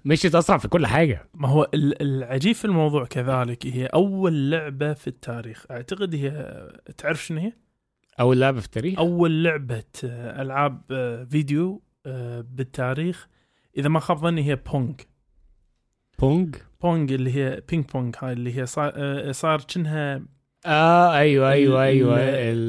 مشيت 0.05 0.35
أسرع 0.35 0.59
في 0.59 0.69
كل 0.69 0.87
حاجة. 0.87 1.29
ما 1.35 1.49
هو 1.49 1.69
ال- 1.75 2.03
العجيب 2.03 2.55
في 2.55 2.65
الموضوع 2.65 3.05
كذلك 3.05 3.67
هي 3.67 3.87
أول 3.87 4.51
لعبة 4.51 4.93
في 4.93 5.07
التاريخ. 5.07 5.67
أعتقد 5.71 6.15
هي 6.15 6.59
تعرف 6.99 7.25
شنو 7.27 7.41
هي؟ 7.41 7.53
أول 8.21 8.41
لعبة 8.41 8.61
في 8.61 8.67
التاريخ؟ 8.67 8.99
أول 8.99 9.45
لعبة 9.45 9.83
آه، 10.05 10.43
ألعاب 10.43 10.81
آه، 10.91 11.25
فيديو 11.25 11.83
بالتاريخ 12.41 13.29
إذا 13.77 13.89
ما 13.89 14.01
خاب 14.01 14.19
ظني 14.19 14.45
هي 14.49 14.57
Pong 14.57 15.01
Pong 16.19 16.57
Pong 16.83 17.13
اللي 17.13 17.35
هي 17.37 17.63
ping 17.69 17.85
pong 17.85 18.15
هاي 18.19 18.33
اللي 18.33 18.57
هي 18.59 18.67
صار, 18.67 18.93
آه، 18.97 19.33
صار 19.33 19.61
كأنها 19.61 20.23
آه 20.67 21.17
أيوه 21.17 21.51
أيوه 21.51 21.83
أيوه 21.83 22.17
ال- 22.17 22.21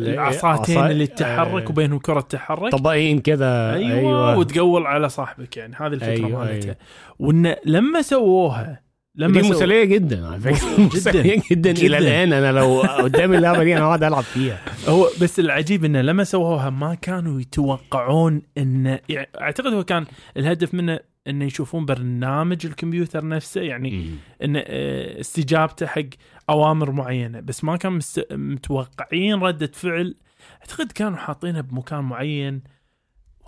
ال- 0.07 0.13
العصاتين 0.13 0.77
عصا- 0.77 0.89
اللي 0.89 1.07
تتحرك 1.07 1.63
آه، 1.65 1.69
وبينهم 1.69 1.99
كرة 1.99 2.21
تتحرك. 2.21 2.71
طبقين 2.71 3.19
كده 3.19 3.73
أيوه, 3.73 3.91
أيوه. 3.99 4.37
وتقول 4.37 4.85
على 4.87 5.09
صاحبك 5.09 5.57
يعني 5.57 5.75
هذه 5.75 5.93
الفكرة 5.93 6.11
أيوة، 6.11 6.27
أيوة 6.27 6.39
مالتها. 6.45 6.65
أيوة. 6.67 6.77
وإن 7.19 7.55
لما 7.65 8.01
سووها 8.01 8.83
لما 9.15 9.41
دي 9.41 9.49
مسلية 9.49 9.83
جدا 9.83 10.27
على 10.27 10.39
فكرة. 10.39 10.79
مسلية 10.95 11.41
جدا. 11.51 11.71
جداً. 11.71 11.71
إلى 11.71 11.97
الآن 11.97 12.33
أنا 12.33 12.51
لو 12.51 12.81
قدامي 12.81 13.37
اللعبة 13.37 13.63
دي 13.63 13.77
أنا 13.77 13.85
أقعد 13.85 14.03
ألعب 14.03 14.23
فيها. 14.23 14.61
هو 14.87 15.07
بس 15.21 15.39
العجيب 15.39 15.85
إنه 15.85 16.01
لما 16.01 16.23
سووها 16.23 16.69
ما 16.69 16.93
كانوا 16.95 17.41
يتوقعون 17.41 18.41
إن 18.57 18.99
يعني 19.09 19.29
أعتقد 19.41 19.73
هو 19.73 19.83
كان 19.83 20.05
الهدف 20.37 20.73
منه 20.73 20.99
إنه 21.27 21.45
يشوفون 21.45 21.85
برنامج 21.85 22.65
الكمبيوتر 22.65 23.27
نفسه 23.27 23.61
يعني 23.61 24.05
إن 24.43 24.55
آه، 24.55 25.19
استجابته 25.19 25.85
حق 25.85 26.01
أوامر 26.49 26.91
معينة. 26.91 27.39
بس 27.39 27.63
ما 27.63 27.77
كان 27.77 27.93
مست... 27.93 28.27
متوقعين 28.33 29.33
ردة 29.39 29.71
فعل. 29.73 30.15
أعتقد 30.61 30.91
كانوا 30.91 31.17
حاطينها 31.17 31.61
بمكان 31.61 32.03
معين. 32.03 32.61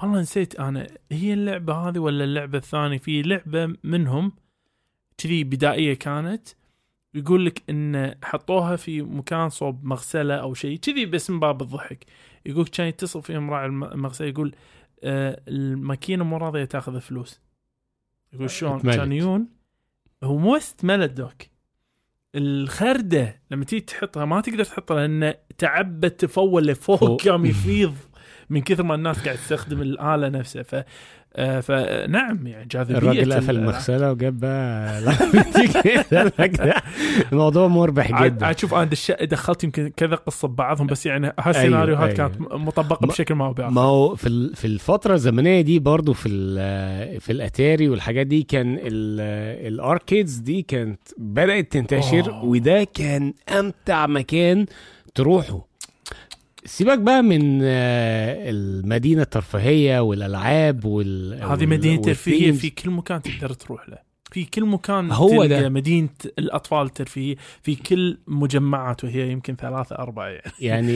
والله 0.01 0.19
نسيت 0.21 0.59
أنا 0.59 0.87
هي 1.11 1.33
اللعبة 1.33 1.73
هذه 1.73 1.99
ولا 1.99 2.23
اللعبة 2.23 2.57
الثانية؟ 2.57 2.97
في 2.97 3.21
لعبة 3.21 3.75
منهم 3.83 4.31
كذي 5.17 5.43
بدائية 5.43 5.93
كانت 5.93 6.47
يقول 7.13 7.45
لك 7.45 7.63
إن 7.69 8.15
حطوها 8.23 8.75
في 8.75 9.01
مكان 9.01 9.49
صوب 9.49 9.85
مغسلة 9.85 10.35
أو 10.35 10.53
شيء 10.53 10.77
كذي 10.77 11.05
بس 11.05 11.29
من 11.29 11.39
باب 11.39 11.61
الضحك. 11.61 12.05
يقول 12.45 12.65
كان 12.65 12.87
يتصل 12.87 13.21
فيهم 13.21 13.51
راعي 13.51 13.65
الم- 13.65 13.83
المغسلة 13.83 14.27
يقول 14.27 14.55
آه 15.03 15.41
الماكينة 15.47 16.23
مو 16.23 16.37
راضية 16.37 16.65
تاخذ 16.65 16.99
فلوس 16.99 17.41
يقول 18.33 18.49
شلون؟ 18.49 18.75
اتملت. 18.79 18.95
كان 18.95 19.11
يجون 19.11 19.47
هو 20.23 20.37
مو 20.37 20.55
بس 20.55 20.73
اتملت 20.73 21.11
دوك. 21.11 21.41
الخردة 22.35 23.41
لما 23.51 23.65
تيجي 23.65 23.81
تحطها 23.81 24.25
ما 24.25 24.41
تقدر 24.41 24.63
تحطها 24.63 25.07
لأن 25.07 25.33
تعبت 25.57 26.19
تفول 26.25 26.67
لفوق 26.67 26.99
فوق. 26.99 27.27
قام 27.27 27.45
يفيض 27.45 27.95
من 28.49 28.61
كثر 28.61 28.83
ما 28.83 28.95
الناس 28.95 29.23
قاعد 29.23 29.37
تستخدم 29.37 29.81
الآلة 29.81 30.29
نفسها. 30.29 30.63
ف 30.63 30.75
آه، 30.75 30.85
فنعم 31.61 32.47
يعني 32.47 32.67
جاذبية 32.71 32.97
الراجل 32.97 33.33
قفل 33.33 33.49
ال- 33.55 33.59
المغسلة 33.59 34.11
وجاب 34.11 34.39
بقى. 34.39 35.01
الموضوع 37.31 37.67
مربح 37.67 38.23
جدا 38.23 38.45
عاد 38.45 38.59
شوف 38.59 38.73
أنا 38.73 38.89
دخلت 39.21 39.63
يمكن 39.63 39.91
كذا 39.97 40.15
قصة 40.15 40.47
ببعضهم 40.47 40.87
بس 40.87 41.05
يعني 41.05 41.33
هالسيناريوهات 41.39 42.19
أيوة. 42.19 42.29
كانت 42.29 42.41
مطبقة 42.53 43.07
بشكل 43.07 43.35
ما 43.35 43.45
هو 43.45 43.53
ما 43.69 43.81
هو 43.81 44.15
في 44.15 44.51
في 44.55 44.65
الفترة 44.65 45.13
الزمنية 45.13 45.61
دي 45.61 45.79
برضو 45.79 46.13
في 46.13 46.29
في 47.19 47.31
الأتاري 47.31 47.89
والحاجات 47.89 48.27
دي 48.27 48.43
كان 48.43 48.73
ال- 48.73 49.67
الأركيدز 49.73 50.35
دي 50.37 50.61
كانت 50.61 50.99
بدأت 51.17 51.71
تنتشر 51.71 52.29
أوه. 52.31 52.45
وده 52.45 52.83
كان 52.93 53.33
أمتع 53.59 54.07
مكان 54.07 54.65
تروحه 55.15 55.65
سيبك 56.65 56.99
بقى 56.99 57.21
من 57.23 57.59
آه، 57.63 58.49
المدينة 58.49 59.21
الترفيهية 59.21 59.99
والألعاب 59.99 60.85
وال 60.85 61.43
هذه 61.43 61.65
مدينة 61.65 62.01
ترفيهية 62.01 62.51
والthemes. 62.51 62.55
في 62.55 62.69
كل 62.69 62.89
مكان 62.89 63.21
تقدر 63.21 63.53
تروح 63.53 63.89
له 63.89 64.13
في 64.31 64.45
كل 64.45 64.65
مكان 64.65 65.11
هو 65.11 65.29
تلقى 65.29 65.47
ده. 65.47 65.69
مدينة 65.69 66.09
الأطفال 66.39 66.85
الترفيهية 66.85 67.35
في 67.61 67.75
كل 67.75 68.17
مجمعات 68.27 69.03
وهي 69.03 69.31
يمكن 69.31 69.55
ثلاثة 69.55 69.95
أربعة 69.95 70.27
يعني 70.27 70.43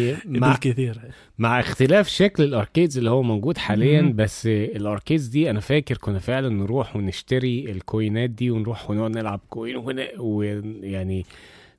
يعني 0.12 0.16
مع 0.26 0.52
بالكثير 0.52 1.02
مع 1.38 1.60
اختلاف 1.60 2.08
شكل 2.08 2.44
الأركيدز 2.44 2.98
اللي 2.98 3.10
هو 3.10 3.24
موجود 3.24 3.58
حاليا 3.58 4.02
مم. 4.02 4.16
بس 4.16 4.48
الأركيدز 4.48 5.28
دي 5.28 5.50
أنا 5.50 5.60
فاكر 5.60 5.98
كنا 5.98 6.20
فعلا 6.20 6.50
نروح 6.50 6.96
ونشتري 6.96 7.72
الكوينات 7.72 8.30
دي 8.30 8.52
ونروح 8.52 8.90
ونقعد 8.90 9.12
نلعب 9.12 9.40
كوين 9.50 9.84
ويعني 10.20 11.26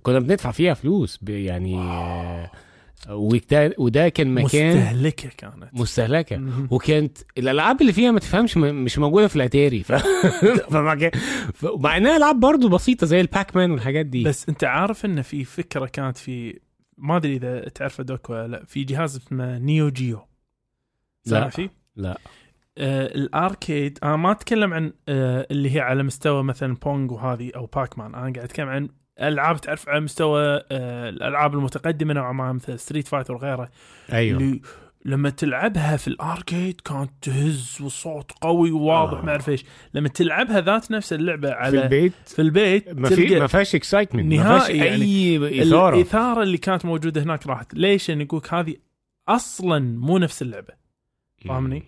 كنا 0.02 0.18
بندفع 0.18 0.50
فيها 0.50 0.75
فلوس 0.75 1.18
يعني 1.28 1.78
آه، 1.78 2.50
وده, 3.09 4.09
كان 4.09 4.35
مكان 4.35 4.76
مستهلكة 4.76 5.28
كانت. 5.28 5.69
مستهلكة. 5.73 6.37
مهم. 6.37 6.69
وكانت 6.71 7.19
الألعاب 7.38 7.81
اللي 7.81 7.93
فيها 7.93 8.11
ما 8.11 8.19
تفهمش 8.21 8.57
م- 8.57 8.85
مش 8.85 8.99
موجودة 8.99 9.28
في 9.28 9.37
الأتاري. 9.37 9.83
ف... 9.83 9.93
كان... 11.00 11.11
ف... 11.55 11.67
مع 11.76 11.97
إنها 11.97 12.17
ألعاب 12.17 12.40
برضه 12.40 12.69
بسيطة 12.69 13.07
زي 13.07 13.21
ال 13.21 13.57
Pac-Man 13.57 13.71
والحاجات 13.71 14.07
دي. 14.07 14.25
بس 14.25 14.49
أنت 14.49 14.64
عارف 14.64 15.05
إن 15.05 15.23
في 15.23 15.45
فكرة 15.45 15.87
كانت 15.87 16.17
في 16.17 16.61
ما 16.99 17.17
أدري 17.17 17.37
إذا 17.37 17.69
تعرفه 17.69 18.05
doc 18.05 18.31
ولا 18.31 18.47
لأ 18.49 18.64
في 18.64 18.85
جهاز 18.85 19.17
اسمه 19.17 19.59
Neo 19.59 19.88
Geo 19.91 20.21
لا. 21.26 21.49
فيه؟ 21.49 21.71
لا. 21.97 22.19
آه 22.78 23.07
ال 23.07 23.20
arcade 23.20 23.99
أنا 24.02 24.17
ما 24.17 24.33
أتكلم 24.33 24.75
عن 24.75 24.93
آه 25.09 25.47
اللي 25.50 25.75
هي 25.75 25.81
على 25.81 26.02
مستوى 26.02 26.43
مثلا 26.45 26.75
Pong 26.75 27.11
وهذه 27.12 27.50
أو 27.57 27.67
Pac-Man 27.67 28.07
أنا 28.14 28.21
قاعد 28.23 28.38
أتكلم 28.38 28.69
عن 28.69 28.88
العاب 29.21 29.61
تعرف 29.61 29.89
على 29.89 30.01
مستوى 30.01 30.63
آه 30.73 31.09
الألعاب 31.09 31.55
المتقدمة 31.55 32.15
نوعا 32.15 32.33
ما 32.33 32.53
مثل 32.53 32.79
Street 32.79 33.09
Fighter 33.09 33.35
وغيره 33.35 33.69
أيوه 34.13 34.41
اللي 34.41 34.61
لما 35.05 35.31
تلعبها 35.31 35.97
في 35.97 36.09
ال 36.09 36.19
arcade 36.19 36.81
كانت 36.81 37.11
تهز 37.23 37.79
والصوت 37.81 38.33
قوي 38.33 38.71
وواضح 38.71 39.19
آه. 39.19 39.25
ما 39.25 39.31
أعرف 39.31 39.49
إيش 39.49 39.65
لما 39.95 40.09
تلعبها 40.09 40.61
ذات 40.61 40.91
نفس 40.91 41.13
اللعبة 41.13 41.53
على 41.53 41.79
في 41.79 41.85
البيت 41.85 42.13
في 42.27 42.43
البيت 42.43 42.89
ما 42.89 43.09
في 43.09 43.39
ما 43.41 43.47
فيهاش 43.47 43.75
excitement 43.75 44.35
ما 44.35 44.43
فيهاش 44.43 44.71
نهائي 44.71 44.79
يعني. 44.79 45.05
اي 45.05 45.63
إثارة 45.63 45.97
الإثارة 45.97 46.43
اللي 46.43 46.59
كانت 46.59 46.85
موجودة 46.85 47.23
هناك 47.23 47.47
راحت 47.47 47.75
ليش؟ 47.75 48.09
لأن 48.09 48.21
يقولك 48.21 48.55
هذه 48.55 48.77
أصلا 49.29 49.79
مو 49.79 50.19
نفس 50.19 50.43
اللعبة 50.43 50.75
فاهمني؟ 51.45 51.83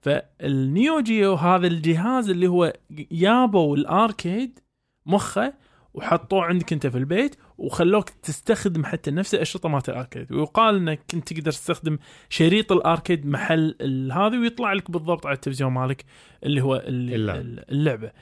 فال 0.00 0.40
Neo 0.40 1.00
Geo 1.00 1.34
هذا 1.34 1.66
الجهاز 1.66 2.30
اللي 2.30 2.46
هو 2.46 2.72
جابوا 3.12 3.76
ال 3.76 3.88
arcade 3.88 4.58
مخه 5.06 5.52
وحطوه 5.94 6.44
عندك 6.44 6.72
انت 6.72 6.86
في 6.86 6.98
البيت 6.98 7.36
وخلوك 7.58 8.08
تستخدم 8.10 8.84
حتى 8.84 9.10
نفس 9.10 9.34
الأشرطة 9.34 9.68
مالت 9.68 9.88
ال 9.88 9.94
arcade 9.94 10.32
ويقال 10.32 10.76
إنك 10.76 11.00
كنت 11.10 11.32
تقدر 11.32 11.50
تستخدم 11.52 11.98
شريط 12.28 12.72
الأركيد 12.72 13.26
محل 13.26 13.76
هذا 14.12 14.38
ويطلع 14.40 14.72
لك 14.72 14.90
بالضبط 14.90 15.26
على 15.26 15.34
التلفزيون 15.34 15.72
مالك 15.72 16.04
اللي 16.44 16.60
هو. 16.62 16.82
اللعبة 16.84 18.12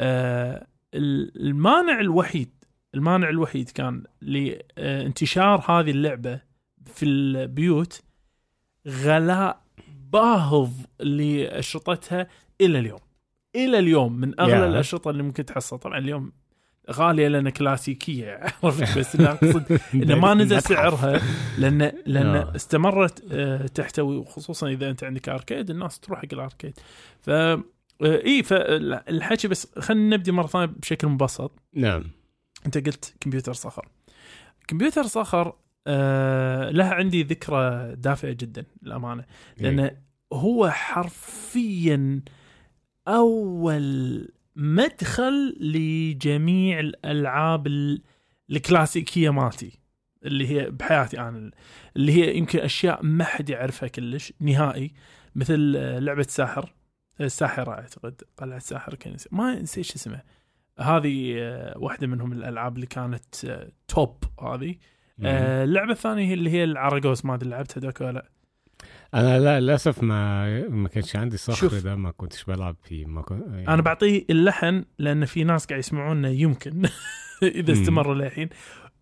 آه 0.00 0.66
ال- 0.94 1.46
المانع 1.46 2.00
الوحيد 2.00 2.50
المانع 2.94 3.28
الوحيد 3.28 3.70
كان 3.70 4.04
لانتشار 4.22 5.64
هذه 5.70 5.90
اللعبة 5.90 6.40
في 6.86 7.04
البيوت 7.04 8.02
غلاء 8.88 9.62
باهظ 10.12 10.70
لأشرطتها 11.00 12.26
إلى 12.60 12.78
اليوم 12.78 12.98
إلى 13.56 13.78
اليوم 13.78 14.12
من 14.12 14.40
أغلى 14.40 14.52
يا. 14.52 14.66
الأشرطة 14.66 15.10
اللي 15.10 15.22
ممكن 15.22 15.44
تحصل 15.44 15.78
طبعا 15.78 15.98
اليوم 15.98 16.32
غالية 16.90 17.28
لأن 17.28 17.48
كلاسيكية. 17.48 18.40
عرفت 18.62 18.98
بس 18.98 19.16
أنا 19.16 19.32
أقصد 19.32 19.80
إنه 19.94 20.14
ما 20.14 20.34
نزل. 20.44 20.62
سعرها 20.62 21.20
لأن 21.58 21.92
لأن 22.06 22.26
آه. 22.26 22.56
استمرت 22.56 23.24
آه، 23.32 23.66
تحتوي 23.66 24.16
وخصوصا 24.16 24.68
إذا 24.68 24.90
أنت 24.90 25.04
عندك 25.04 25.28
أركيد 25.28 25.70
الناس 25.70 26.00
تروح 26.00 26.18
حق 26.18 26.28
الأركيد. 26.32 26.78
ف 27.20 27.30
آه، 27.30 27.62
إي 28.02 28.42
فالحكي 28.42 29.48
بس 29.48 29.78
خلينا 29.78 30.16
نبدي 30.16 30.32
مرة 30.32 30.46
ثانية 30.46 30.66
بشكل 30.66 31.08
مبسط. 31.08 31.52
نعم. 31.74 32.04
أنت 32.66 32.78
قلت 32.78 33.14
كمبيوتر 33.20 33.52
صخر. 33.52 33.88
كمبيوتر 34.68 35.02
صخر 35.02 35.52
آه 35.86 36.70
له 36.70 36.84
عندي 36.84 37.22
ذكرى 37.22 37.94
دافئة 37.96 38.32
جدا 38.32 38.64
للأمانة. 38.82 39.24
لأن 39.58 39.90
هو 40.32 40.70
حرفيا 40.70 42.20
أول 43.08 44.28
مدخل 44.60 45.56
لجميع 45.60 46.80
الألعاب 46.80 47.66
ال- 47.66 48.02
الكلاسيكية 48.50 49.30
مالتي 49.30 49.78
اللي 50.24 50.46
هي 50.48 50.70
بحياتي 50.70 51.20
أنا 51.20 51.50
اللي 51.96 52.12
هي 52.12 52.36
يمكن 52.36 52.58
أشياء 52.58 53.02
ما 53.02 53.24
حد 53.24 53.50
يعرفها 53.50 53.88
كلش 53.88 54.32
نهائي 54.40 54.92
مثل 55.34 55.74
آه، 55.76 55.98
لعبة 55.98 56.22
ساحر 56.22 56.72
الساحره 57.20 57.70
أعتقد 57.72 58.22
قلعة 58.36 58.56
الساحر 58.56 58.94
كان 58.94 59.16
ما 59.32 59.54
نسيت 59.60 59.84
شو 59.84 59.94
اسمها. 59.96 60.24
هذه 60.80 61.34
آه، 61.38 61.78
واحدة 61.78 62.06
منهم 62.06 62.32
الألعاب 62.32 62.76
اللي 62.76 62.86
كانت 62.86 63.44
آه، 63.44 63.68
توب 63.88 64.24
هذه. 64.40 64.74
آه، 65.24 65.64
اللعبة 65.64 65.92
الثانية 65.92 66.28
هي 66.28 66.34
اللي 66.34 66.50
هي 66.50 66.64
العراجوز 66.64 67.26
ما 67.26 67.34
أدري 67.34 67.50
لعبتها 67.50 67.80
دوك 67.80 68.00
ولا 68.00 68.12
لا. 68.12 68.30
أنا 69.14 69.38
لا 69.38 69.60
للأسف 69.60 70.02
ما 70.02 70.68
ما 70.68 70.88
كانش 70.88 71.16
عندي 71.16 71.36
صخر. 71.36 71.78
ده 71.78 71.96
ما 71.96 72.10
كنتش 72.10 72.44
بلعب 72.44 72.76
فيه 72.82 73.06
ما 73.06 73.22
كنت 73.22 73.46
يعني 73.48 73.68
أنا 73.68 73.82
بعطيه 73.82 74.24
اللحن 74.30 74.84
لأن 74.98 75.24
في 75.24 75.44
ناس 75.44 75.66
قاعد 75.66 75.78
يسمعونا 75.78 76.28
يمكن 76.28 76.82
إذا. 77.42 77.72
استمروا 77.72 78.14
للحين 78.14 78.48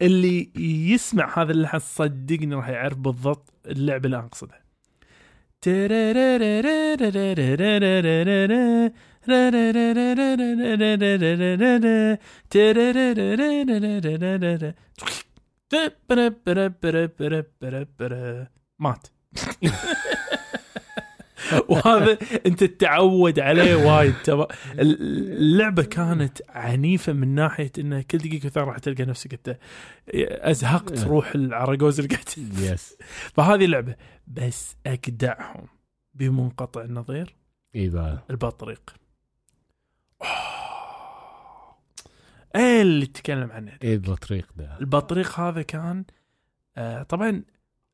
اللي 0.02 0.50
يسمع 0.92 1.42
هذا 1.42 1.52
اللحن 1.52 1.78
صدقني 1.78 2.54
راح 2.54 2.68
يعرف 2.68 2.98
بالضبط 2.98 3.52
اللعبة 3.66 4.06
اللي 4.06 4.16
أنا 4.16 4.26
أقصدها 4.26 4.60
مات 18.78 19.06
وهذا 21.68 22.18
انت 22.46 22.64
تتعود 22.64 23.38
عليه 23.40 23.74
وايد. 23.74 24.14
تبا 24.24 24.48
اللعبة 24.78 25.82
كانت 25.82 26.38
عنيفة 26.48 27.12
من 27.12 27.34
ناحية 27.34 27.72
إنه 27.78 28.02
كل 28.10 28.18
دقيقة 28.18 28.48
ثانية 28.48 28.68
راح 28.68 28.78
تلقى 28.78 29.04
نفسك 29.04 29.32
أنت 29.32 29.58
أزهقت 30.50 31.04
روح 31.04 31.34
العراجوز 31.34 32.00
اللي 32.00 32.14
قاعد 32.14 32.28
يس 32.58 32.96
فهذه 33.34 33.64
اللعبة 33.64 33.96
بس 34.26 34.76
اجدعهم 34.86 35.66
بمنقطع 36.14 36.82
النظير. 36.82 37.36
اي 37.74 37.88
البطريق. 38.30 38.94
إيه 42.56 42.82
اللي 42.82 43.06
تتكلم 43.06 43.52
عنه؟ 43.52 43.72
إيه 43.82 43.94
البطريق 43.94 44.48
ده. 44.56 44.78
البطريق 44.80 45.40
هذا 45.40 45.62
كان 45.62 46.04
آه 46.76 47.02
طبعا 47.02 47.42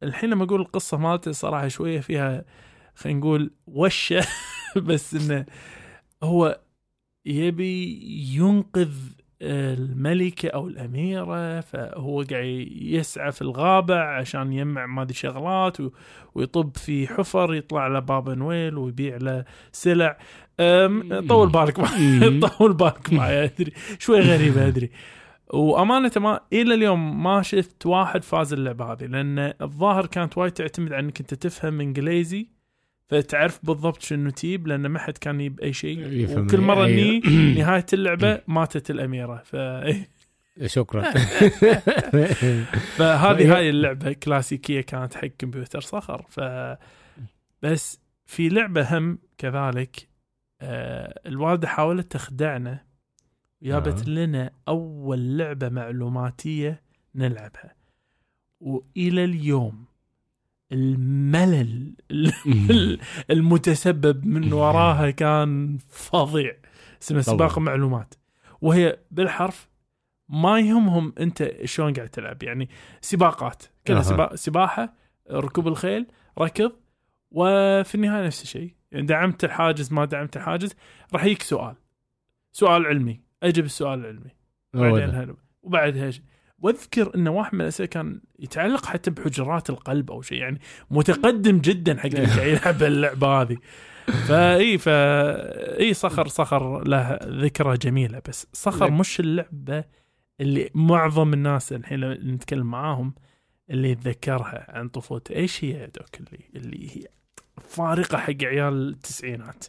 الحين 0.02 0.30
لما 0.30 0.44
أقول 0.44 0.60
القصة 0.60 0.96
مالته 0.96 1.32
صراحة 1.32 1.68
شوية 1.68 2.00
فيها 2.00 2.44
خلينا 2.94 3.18
نقول 3.18 3.50
وشة. 3.66 4.26
بس 4.76 5.14
إنه 5.14 5.46
هو 6.22 6.60
يبي 7.26 8.00
ينقذ 8.34 8.90
الملكة 9.42 10.48
أو 10.48 10.68
الأميرة 10.68 11.60
فهو 11.60 12.22
قاعد 12.30 12.66
يسعى 12.82 13.32
في 13.32 13.42
الغابة 13.42 13.98
عشان 14.00 14.52
يجمع 14.52 14.86
ما 14.86 15.02
أدري 15.02 15.14
شغلات 15.14 15.76
ويطب 16.34 16.76
في 16.76 17.06
حفر 17.08 17.54
يطلع 17.54 17.80
على 17.80 18.00
بابا 18.00 18.34
نويل 18.34 18.78
ويبيع 18.78 19.16
له 19.16 19.44
سلع. 19.72 20.18
أم، 20.60 21.26
طول 21.28 21.48
بالك 21.48 21.78
معي 21.78 22.40
طول 22.58 22.72
بالك 22.72 23.12
معي 23.12 23.44
أدري. 23.44 23.72
شوي 23.98 24.20
غريبة 24.20 24.66
أدري. 24.68 24.90
وأمانة 25.52 26.10
ما 26.16 26.40
إلى 26.52 26.74
اليوم 26.74 27.22
ما 27.22 27.42
شفت 27.42 27.86
واحد 27.86 28.22
فاز 28.22 28.52
اللعبة 28.52 28.92
هذه 28.92 29.04
لأن 29.04 29.52
الظاهر 29.60 30.06
كانت 30.06 30.38
وايد 30.38 30.52
تعتمد 30.52 30.92
على 30.92 31.04
أنك 31.04 31.20
أنت 31.20 31.34
تفهم 31.34 31.80
إنجليزي 31.80 32.48
فتعرف 33.08 33.66
بالضبط 33.66 34.02
شنو 34.02 34.30
تجيب 34.30 34.66
لأن 34.66 34.86
ما 34.86 34.98
حد 34.98 35.18
كان 35.18 35.40
يجيب 35.40 35.60
أي 35.60 35.72
شيء 35.72 35.98
يفهم 35.98 36.44
وكل 36.44 36.60
مرة 36.60 36.86
أي- 36.86 36.90
ني 36.90 37.20
نهاية 37.58 37.86
اللعبة 37.92 38.40
ماتت 38.46 38.90
الأميرة 38.90 39.42
ف... 39.44 39.56
شكرا. 40.66 41.02
فهذه 42.96 43.56
هاي 43.56 43.70
اللعبة 43.70 44.12
كلاسيكية 44.12 44.80
كانت 44.80 45.14
حق 45.14 45.26
كمبيوتر 45.38 45.80
صخر 45.80 46.26
ف 46.28 46.40
بس 47.62 48.00
في 48.26 48.48
لعبة 48.48 48.98
هم 48.98 49.18
كذلك 49.38 50.08
آه 50.60 51.20
الوالدة 51.26 51.68
حاولت 51.68 52.12
تخدعنا 52.12 52.91
وجابت 53.62 54.08
آه. 54.08 54.10
لنا 54.10 54.50
أول 54.68 55.38
لعبة 55.38 55.68
معلوماتية 55.68 56.82
نلعبها. 57.14 57.74
وإلى 58.60 59.24
اليوم 59.24 59.84
الملل 60.72 61.94
المتسبب 63.30 64.26
من 64.26 64.52
وراها 64.52 65.10
كان 65.10 65.78
فظيع. 65.88 66.56
اسمه. 67.02 67.20
سباق 67.20 67.58
معلومات 67.58 68.14
وهي 68.60 68.98
بالحرف 69.10 69.68
ما 70.28 70.60
يهمهم 70.60 71.14
أنت 71.20 71.52
شلون 71.64 71.92
قاعد 71.92 72.08
تلعب. 72.08 72.42
يعني 72.42 72.68
سباقات. 73.00 73.62
كلها. 73.86 74.02
سبا... 74.02 74.36
سباحة 74.36 74.94
ركوب 75.30 75.68
الخيل 75.68 76.06
ركض 76.38 76.72
وفي 77.30 77.94
النهاية 77.94 78.26
نفس 78.26 78.42
الشيء. 78.42 78.74
يعني 78.92 79.06
دعمت 79.06 79.44
الحاجز 79.44 79.92
ما 79.92 80.04
دعمت 80.04 80.36
الحاجز 80.36 80.74
راح 81.12 81.24
يجيك 81.24 81.42
سؤال. 81.42 81.74
سؤال 82.52 82.86
علمي. 82.86 83.20
اجب 83.42 83.64
السؤال 83.64 83.98
العلمي 84.00 84.30
بعدين. 84.74 85.10
هل... 85.10 85.36
وبعدها 85.62 86.10
ش- 86.10 86.22
وأذكر 86.58 87.14
إن 87.14 87.28
واحد 87.28 87.54
من 87.54 87.60
الأسئلة 87.60 87.86
كان 87.88 88.20
يتعلق 88.38 88.86
حتى 88.86 89.10
بحجرات 89.10 89.70
القلب 89.70 90.10
أو 90.10 90.22
شيء 90.22 90.38
يعني 90.38 90.60
متقدم 90.90 91.58
جدا 91.58 91.98
حق 92.00 92.06
اللي 92.14 92.24
قاعد 92.26 92.46
يلعب 92.48 92.82
اللعبة 92.82 93.26
هذه. 93.42 93.56
فاي 94.28 94.78
فا 94.78 95.78
إي 95.80 95.94
صخر 95.94 96.28
صخر 96.28 96.88
له 96.88 97.18
ذكرى 97.24 97.76
جميلة 97.76 98.22
بس 98.28 98.46
صخر 98.52 98.90
مش 98.90 99.20
اللعبة 99.20 99.84
اللي 100.40 100.70
معظم 100.74 101.32
الناس 101.32 101.72
الحين 101.72 102.00
لما 102.00 102.14
نتكلم 102.14 102.66
معاهم 102.70 103.14
اللي 103.70 103.90
يتذكرها 103.90 104.66
عن 104.68 104.88
طفولته. 104.88 105.34
إيش 105.34 105.64
هي 105.64 105.70
يا 105.70 105.86
doc 105.86 106.20
اللي 106.20 106.44
اللي 106.56 106.88
هي 106.96 107.06
فارقة 107.60 108.18
حق 108.18 108.44
عيال 108.44 108.88
التسعينات 108.88 109.64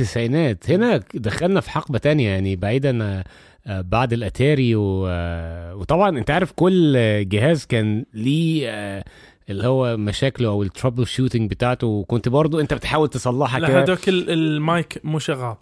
التسعينات. 0.00 0.70
هنا 0.70 1.00
دخلنا 1.14 1.60
في 1.60 1.70
حقبة 1.70 1.98
تانية 1.98 2.28
يعني 2.28 2.56
بعيدا 2.56 3.22
آه، 3.66 3.80
بعد 3.80 4.12
الأتاري 4.12 4.74
و... 4.74 5.06
آه، 5.08 5.74
وطبعا 5.74 6.18
أنت 6.18 6.30
عارف 6.30 6.52
كل 6.52 6.94
جهاز 7.28 7.64
كان 7.66 8.04
ليه 8.14 8.68
آه، 8.70 9.04
اللي 9.50 9.66
هو 9.66 9.96
مشاكله 9.96 10.48
أو 10.48 10.62
ال 10.62 11.06
troubleshooting 11.06 11.50
بتاعته 11.50 11.86
وكنت 11.86 12.28
برضو 12.28 12.60
أنت 12.60 12.74
بتحاول 12.74 13.08
تصلحها 13.08 13.58
كده. 13.68 13.82
هذوك 13.82 14.08
ال- 14.08 14.30
المايك 14.30 15.00
مو 15.04 15.18
شغال. 15.18 15.56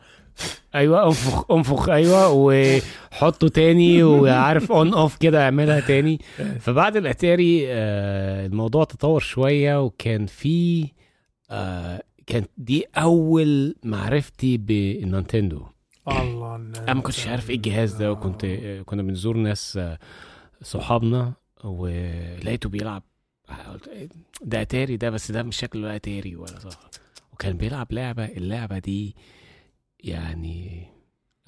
أيوه 0.74 1.06
انفخ 1.06 1.50
انفخ 1.50 1.88
أيوه 1.88 2.28
وحطه 2.32 3.48
تاني 3.48 4.02
وعارف 4.02 4.72
on 4.72 4.94
off 4.94 5.16
كده 5.16 5.44
أعملها 5.44 5.80
تاني. 5.80 6.20
فبعد 6.64 6.96
الأتاري 6.96 7.64
الموضوع 8.46 8.84
تطور 8.84 9.20
شوية 9.20 9.82
وكان 9.82 10.26
في 10.26 10.86
كانت 12.26 12.50
دي 12.56 12.84
أول 12.96 13.74
معرفتي 13.84 14.56
بالنينتندو 14.56 15.66
الله 16.08 16.56
أنا 16.56 16.94
ما 16.94 17.00
كنتش 17.00 17.26
عارف 17.28 17.50
إيه 17.50 17.56
الجهاز 17.56 17.94
ده 17.94 18.12
وكنت 18.12 18.44
آه، 18.44 18.82
كنا 18.82 19.02
بنزور 19.02 19.36
ناس 19.36 19.76
آه، 19.76 19.98
صحابنا 20.62 21.32
ولقيته 21.64 22.68
بيلعب 22.68 23.02
ده 24.42 24.62
أتاري 24.62 24.96
ده 24.96 25.10
بس 25.10 25.30
ده 25.30 25.42
مش 25.42 25.56
شكله 25.56 25.96
أتاري 25.96 26.36
ولا 26.36 26.58
صح. 26.58 26.80
وكان 27.32 27.56
بيلعب 27.56 27.92
لعبة 27.92 28.24
اللعبة 28.24 28.78
دي 28.78 29.16
يعني 30.00 30.86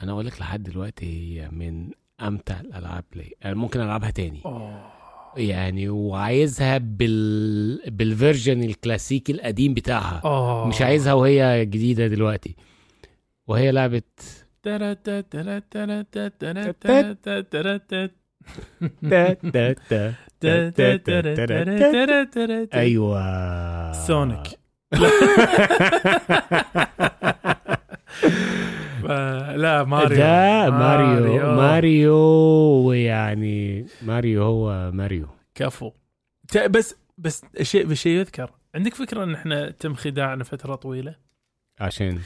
أنا 0.02 0.12
أقول 0.12 0.26
لك 0.26 0.40
لحد 0.40 0.62
دلوقتي 0.62 1.06
هي 1.40 1.48
من 1.50 1.90
أمتع 2.20 2.60
الألعاب 2.60 3.04
لي 3.14 3.54
ممكن 3.54 3.80
ألعبها 3.80 4.10
تاني. 4.10 4.40
أوه. 4.44 4.95
يعني 5.36 5.88
وعايزها 5.88 6.78
بال 6.78 7.90
بال 7.90 8.06
version 8.06 8.62
الكلاسيكي 8.62 9.32
القديم 9.32 9.74
بتاعها. 9.74 10.20
أوه. 10.24 10.68
مش 10.68 10.82
عايزها 10.82 11.12
وهي 11.12 11.66
جديدة 11.66 12.06
دلوقتي. 12.06 12.56
وهي 13.46 13.72
لعبه 13.72 14.02
أيوه. 22.74 23.92
سونيك 23.92 24.58
ف- 29.06 29.10
لا 29.56 29.84
ماريو. 29.84 30.18
ده 30.18 30.70
ماريو 30.70 31.54
ماريو. 31.56 32.14
ويعني 32.86 33.86
ماريو 34.02 34.42
هو 34.42 34.90
ماريو. 34.92 35.28
كفو. 35.54 35.92
بس 36.70 36.94
بس 37.18 37.44
شيء 37.62 37.86
بشيء 37.86 38.18
يذكر. 38.18 38.50
عندك 38.74 38.94
فكرة 38.94 39.24
إن 39.24 39.34
إحنا 39.34 39.70
تم 39.70 39.94
خداعنا 39.94 40.44
فترة 40.44 40.74
طويلة؟ 40.74 41.16
عشان. 41.80 42.20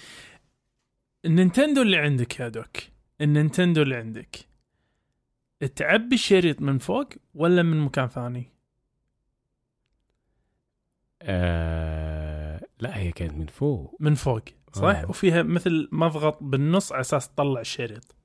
النينتندو 1.25 1.83
اللي 1.83 1.97
عندك 1.97 2.41
يا 2.41 2.49
doc 2.49 2.77
النينتندو 3.21 3.83
اللي 3.83 3.97
عندك 3.97 4.37
تعبي 5.77 6.15
الشريط 6.15 6.63
من 6.63 6.79
فوق 6.79 7.09
ولا 7.35 7.63
من 7.63 7.81
مكان 7.81 8.09
ثاني؟ 8.09 8.45
آه 11.23 12.61
لا 12.81 12.97
هي 12.99 13.13
كانت 13.13 13.33
من 13.33 13.47
فوق. 13.47 13.97
من 14.01 14.15
فوق. 14.15 14.43
صح؟ 14.73 14.83
آه. 14.83 15.07
وفيها 15.09 15.43
مثل 15.43 15.89
مضغط 15.93 16.39
بالنص 16.43 16.93
على 16.93 17.01
أساس 17.01 17.29
تطلع 17.29 17.61
الشريط. 17.61 18.17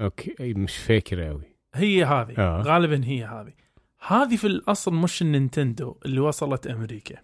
okay 0.00 0.54
مش 0.54 0.76
فاكر 0.76 1.22
قوي 1.22 1.56
هي 1.74 2.04
هذه. 2.04 2.34
آه. 2.38 2.62
غالبا 2.62 3.04
هي 3.04 3.24
هذه. 3.24 3.52
هذه 4.06 4.36
في 4.36 4.46
الأصل 4.46 4.94
مش 4.94 5.22
النينتندو 5.22 5.96
اللي 6.04 6.20
وصلت 6.20 6.66
أمريكا. 6.66 7.16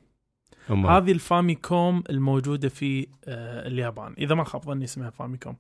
أمال. 0.71 0.91
هذه 0.91 1.13
الفاميكوم 1.13 2.05
الموجودة 2.11 2.69
في 2.69 3.07
آه، 3.25 3.67
اليابان. 3.67 4.15
إذا 4.19 4.35
ما 4.35 4.45
خاب 4.45 4.65
ظني 4.65 4.85
اسمها 4.85 5.11
فاميكوم. 5.11 5.57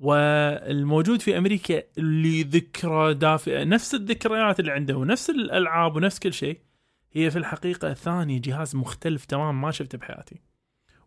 والموجود 0.00 1.20
في 1.20 1.38
أمريكا 1.38 1.82
اللي 1.98 2.42
ذكرى 2.42 3.14
دافئة 3.14 3.64
نفس 3.64 3.94
الذكريات 3.94 4.60
اللي 4.60 4.72
عنده 4.72 4.96
ونفس 4.96 5.30
الألعاب 5.30 5.96
ونفس 5.96 6.18
كل 6.18 6.32
شيء 6.32 6.60
هي 7.12 7.30
في 7.30 7.38
الحقيقة 7.38 7.94
ثاني 7.94 8.38
جهاز 8.38 8.76
مختلف 8.76 9.24
تماما 9.24 9.52
ما 9.52 9.70
شفته 9.70 9.98
بحياتي. 9.98 10.40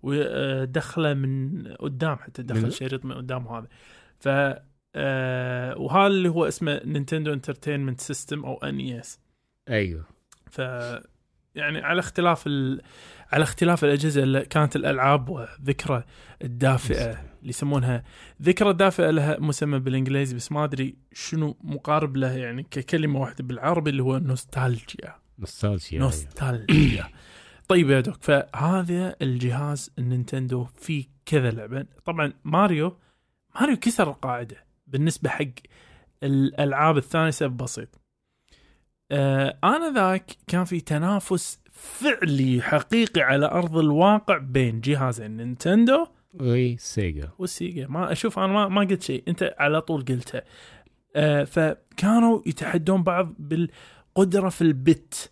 ودخله 0.04 1.14
من 1.14 1.64
قدام 1.68 2.16
حتى 2.16 2.44
دخل 2.44 2.72
شريط 2.72 3.06
من 3.06 3.14
قدام 3.14 3.48
هذا. 3.48 3.68
ف 4.20 4.30
آه، 4.96 5.78
وهذا 5.78 6.08
اللي 6.08 6.30
هو 6.30 6.48
اسمه 6.48 6.82
نينتندو 6.86 7.34
entertainment 7.34 8.02
system 8.02 8.46
أو 8.46 8.58
NES 8.58 9.20
أيوه. 9.70 10.06
ف 10.52 10.60
يعني 11.56 11.80
على 11.80 12.00
اختلاف 12.00 12.48
ال... 12.48 12.82
على 13.32 13.44
اختلاف 13.44 13.84
الأجهزة 13.84 14.24
اللي 14.24 14.46
كانت 14.46 14.76
الألعاب 14.76 15.30
وذكرى 15.30 16.04
الدافئة 16.44 17.12
اللي 17.12 17.50
يسمونها. 17.50 18.04
ذكرى 18.42 18.74
دافئه 18.74 19.10
لها 19.10 19.38
مسمى 19.40 19.80
بالإنجليزي 19.80 20.36
بس 20.36 20.52
ما 20.52 20.64
أدري 20.64 20.96
شنو 21.14 21.58
مقارب 21.64 22.18
له 22.18 22.32
يعني 22.32 22.64
ككلمة 22.64 23.20
واحدة 23.20 23.44
بالعربي 23.44 23.90
اللي 23.90 24.04
هو 24.04 24.18
nostalgia 24.18 25.16
nostalgia. 25.40 26.00
nostalgia 26.00 27.08
طيب 27.70 27.90
يا 27.90 28.00
doc 28.00 28.24
فهذا 28.24 29.16
الجهاز 29.22 29.92
النينتندو 30.00 30.66
فيه 30.76 31.06
كذا 31.26 31.52
لعبة. 31.52 31.86
طبعا 32.06 32.34
ماريو 32.44 32.98
ماريو 33.60 33.78
كسر 33.78 34.10
القاعدة 34.10 34.66
بالنسبة 34.88 35.30
حق 35.30 35.46
الألعاب 36.24 36.98
الثانية 36.98 37.30
سبب 37.30 37.58
بسيط. 37.58 38.02
آه 39.12 39.60
أنا 39.64 39.92
ذاك 39.94 40.32
كان 40.48 40.64
في 40.64 40.80
تنافس 40.80 41.60
فعلي 41.72 42.62
حقيقي 42.62 43.22
على 43.22 43.46
أرض 43.46 43.78
الواقع 43.78 44.38
بين 44.38 44.82
جهازين 44.82 45.38
نينتندو 45.38 46.08
وسيجا. 46.34 47.30
والسيجا 47.38 47.88
ما 47.88 48.12
أشوف 48.12 48.40
أنا 48.40 48.48
ما, 48.48 48.68
ما 48.68 48.82
قلت 48.82 49.04
شيء 49.04 49.24
أنت 49.28 49.56
على 49.60 49.82
طول 49.82 50.06
قلتها 50.06 50.44
آه 51.16 51.44
فكانوا 51.44 52.42
يتحدون 52.46 53.04
بعض 53.04 53.34
بالقدرة 53.40 54.50
في 54.50 54.62
ال 54.62 54.76
bit. 54.76 55.32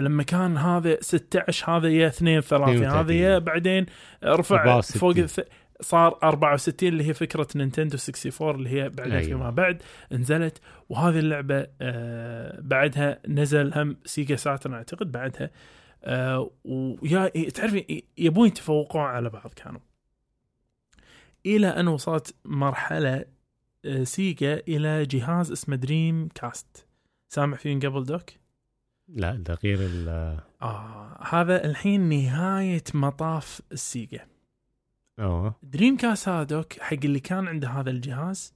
فلما 0.00 0.22
كان 0.22 0.56
هذا 0.56 0.96
16 1.00 1.76
هذا 1.76 1.88
يا 1.88 2.06
32 2.06 2.68
هذا 2.76 2.86
32. 2.86 3.16
يا 3.16 3.38
بعدين 3.38 3.86
رفع 4.24 4.56
64. 4.56 5.00
فوق 5.00 5.14
الث- 5.26 5.48
صار 5.80 6.18
64 6.22 6.88
اللي 6.88 7.04
هي 7.08 7.14
فكرة 7.14 7.46
نينتندو 7.56 7.96
64 7.96 8.54
اللي 8.54 8.70
هي 8.70 8.88
بعدين 8.88 9.12
أيوة. 9.12 9.26
فيما 9.28 9.50
بعد 9.50 9.82
نزلت 10.12 10.60
وهذه 10.88 11.18
اللعبة 11.18 11.66
آه 11.80 12.60
بعدها 12.60 13.18
نزل 13.28 13.72
هم 13.78 13.96
سيجا 14.04 14.36
ساترن 14.36 14.74
أعتقد 14.74 15.12
بعدها 15.12 15.50
آه 16.04 16.50
ويا 16.64 17.48
تعرف 17.48 17.82
يبون 18.18 18.46
يتفوقون 18.46 19.02
على 19.02 19.30
بعض 19.30 19.52
كانوا 19.56 19.80
إلى 21.46 21.66
أن 21.68 21.88
وصلت 21.88 22.34
مرحلة 22.44 23.24
آه، 23.84 24.04
سيجا 24.04 24.62
إلى 24.68 25.06
جهاز 25.06 25.52
اسمه 25.52 25.76
دريم 25.76 26.28
كاست 26.34 26.86
سامع 27.28 27.56
فيه 27.56 27.78
قبل 27.78 28.04
doc؟ 28.04 28.30
لا 29.14 29.34
ده 29.34 29.54
غير 29.64 29.78
ال 29.80 30.08
آه 30.62 31.18
هذا 31.30 31.64
الحين 31.64 32.00
نهاية 32.08 32.84
مطاف 32.94 33.60
السيجا 33.72 34.26
آه 35.18 35.54
دريم 35.62 35.96
كاست 35.96 36.28
هذا 36.28 36.42
doc 36.42 36.72
حق 36.80 36.96
اللي 37.04 37.20
كان 37.20 37.48
عنده 37.48 37.68
هذا 37.68 37.90
الجهاز 37.90 38.54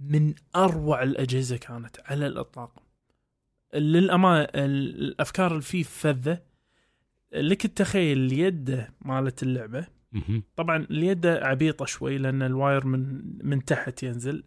من 0.00 0.34
أروع 0.56 1.02
الأجهزة 1.02 1.56
كانت 1.56 1.96
على 2.04 2.26
الإطلاق. 2.26 2.82
للامانه 3.74 4.40
ال- 4.42 5.00
الأفكار 5.02 5.50
اللي 5.50 5.62
فيه 5.62 5.82
فذة. 5.82 6.42
لك 7.32 7.64
التخيل 7.64 8.18
اليد 8.18 8.86
مالت 9.00 9.42
اللعبة. 9.42 9.86
طبعا 10.56 10.76
اليد 10.90 11.26
عبيطة 11.26 11.84
شوي 11.84 12.18
لأن 12.18 12.42
ال 12.42 12.51
wire 12.51 12.86
من 12.86 13.22
من 13.46 13.64
تحت 13.64 14.02
ينزل. 14.02 14.42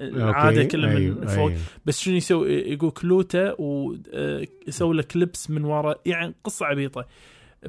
العادة 0.00 0.64
كله 0.64 0.88
من 0.88 0.96
أيوة، 0.96 1.26
فوق. 1.26 1.50
أيوة. 1.50 1.60
بس 1.86 2.00
شنو 2.00 2.16
يسوي؟ 2.16 2.52
يقول 2.52 2.90
كلوته 2.90 3.60
ويسوي 3.60 4.96
له 4.96 5.02
clips 5.02 5.50
من 5.50 5.64
ورا 5.64 5.94
يعني 6.06 6.34
قصة 6.44 6.66
عبيطة. 6.66 7.06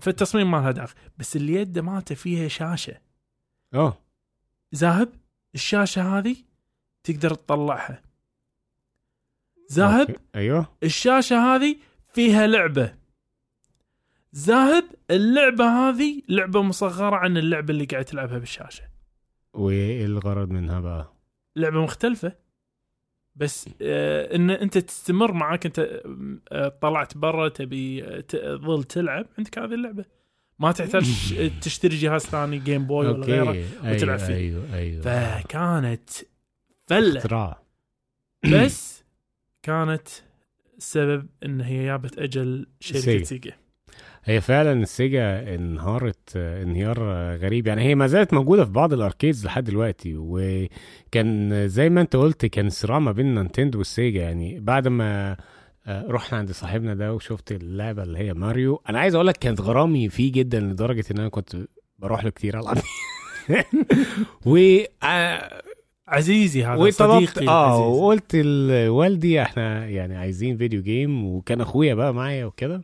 فالتصميم 0.01 0.51
مالها 0.51 0.71
داخل. 0.71 0.95
بس 1.17 1.35
اليد 1.35 1.79
مالته 1.79 2.15
فيها 2.15 2.47
شاشة. 2.47 2.97
آه 3.73 3.97
ذاهب 4.75 5.09
الشاشة 5.55 6.17
هذه 6.17 6.35
تقدر 7.03 7.33
تطلعها. 7.33 8.01
okay. 9.80 10.15
أيوه. 10.35 10.67
الشاشة 10.83 11.55
هذه 11.55 11.75
فيها 12.13 12.47
لعبة. 12.47 12.93
ذاهب 14.35 14.83
اللعبة 15.11 15.65
هذه 15.65 16.21
لعبة 16.29 16.61
مصغرة 16.61 17.15
عن 17.15 17.38
اللعبة 17.38 17.73
اللي 17.73 17.85
قاعد 17.85 18.05
تلعبها 18.05 18.38
بالشاشة. 18.38 18.83
وايه 19.53 20.05
الغرض 20.05 20.49
منها 20.49 20.79
بقى؟ 20.79 21.14
لعبة 21.56 21.82
مختلفة 21.82 22.36
بس 23.36 23.70
آه 23.82 24.36
إن 24.36 24.50
أنت 24.50 24.78
تستمر 24.78 25.32
معاك 25.32 25.65
أنت 25.65 26.02
آه 26.52 26.68
طلعت 26.82 27.18
برا 27.18 27.48
تبي 27.50 28.04
آه، 28.04 28.20
تظل 28.20 28.84
تلعب 28.84 29.26
عندك 29.38 29.60
هذه 29.60 29.74
اللعبة. 29.74 30.06
ما 30.60 30.72
تحتاج 30.72 31.04
تشتري 31.63 31.96
جهاز 31.98 32.22
ثاني 32.22 32.60
جيم 32.60 32.86
بوي 32.88 33.08
ولا 33.08 33.26
غيره 33.26 33.52
أيوة 33.52 33.94
وتلعب 33.96 34.20
فيه. 34.20 34.34
أيوه 34.36 34.74
أيوه. 34.74 35.02
فكانت 35.02 36.10
فلة. 36.88 37.18
اختراع. 37.18 37.62
بس 38.54 39.04
كانت 39.63 40.08
السبب 40.78 41.28
إن 41.46 41.62
هي 41.62 41.86
جابت 41.86 42.20
أجل 42.20 42.68
شركة 42.80 43.24
سيجا. 43.24 43.54
هي 44.27 44.41
فعلا 44.41 44.73
السيجا 44.73 45.55
انهارت 45.55 46.35
انهيار 46.35 46.99
غريب. 47.35 47.67
يعني 47.67 47.81
هي 47.81 47.95
ما 47.95 48.07
زالت 48.07 48.33
موجودة 48.33 48.65
في 48.65 48.71
بعض 48.71 48.93
ال 48.93 49.00
arcades 49.00 49.45
لحد 49.45 49.63
دلوقتي 49.63 50.13
وكان 50.17 51.67
زي 51.67 51.89
ما 51.89 52.01
انت 52.01 52.15
قلت 52.15 52.45
كان 52.45 52.69
صراع 52.69 52.99
ما 52.99 53.11
بين 53.11 53.35
نينتندو 53.35 53.77
والسيجا. 53.77 54.21
يعني 54.21 54.59
بعد 54.59 54.88
ما 54.88 55.38
آه، 55.88 56.05
رحنا 56.09 56.38
عند 56.38 56.51
صاحبنا 56.51 56.93
ده 56.93 57.13
وشفت 57.13 57.51
اللعبة 57.51 58.03
اللي 58.03 58.19
هي 58.19 58.33
ماريو 58.33 58.81
أنا 58.89 58.99
عايز 58.99 59.15
أقول 59.15 59.27
لك 59.27 59.38
كانت 59.38 59.61
غرامي 59.61 60.09
فيه 60.09 60.31
جدا 60.31 60.59
لدرجة 60.59 61.05
إن 61.11 61.19
أنا 61.19 61.29
كنت 61.29 61.55
بروح 61.99 62.23
له 62.23 62.29
كتير 62.29 62.59
ألعب. 62.59 62.77
و 64.45 64.57
آه، 65.03 65.61
عزيزي 66.07 66.63
هذا 66.63 66.75
وطلبت 66.75 67.29
صديقي 67.29 67.47
آه. 67.47 67.88
وقلت 67.88 68.35
لوالدي 68.35 69.41
إحنا 69.41 69.88
يعني 69.88 70.17
عايزين 70.17 70.57
video 70.58 70.82
game 70.82 71.25
وكان 71.25 71.61
أخويا 71.61 71.93
بقى 71.93 72.13
معايا 72.13 72.45
وكده. 72.45 72.81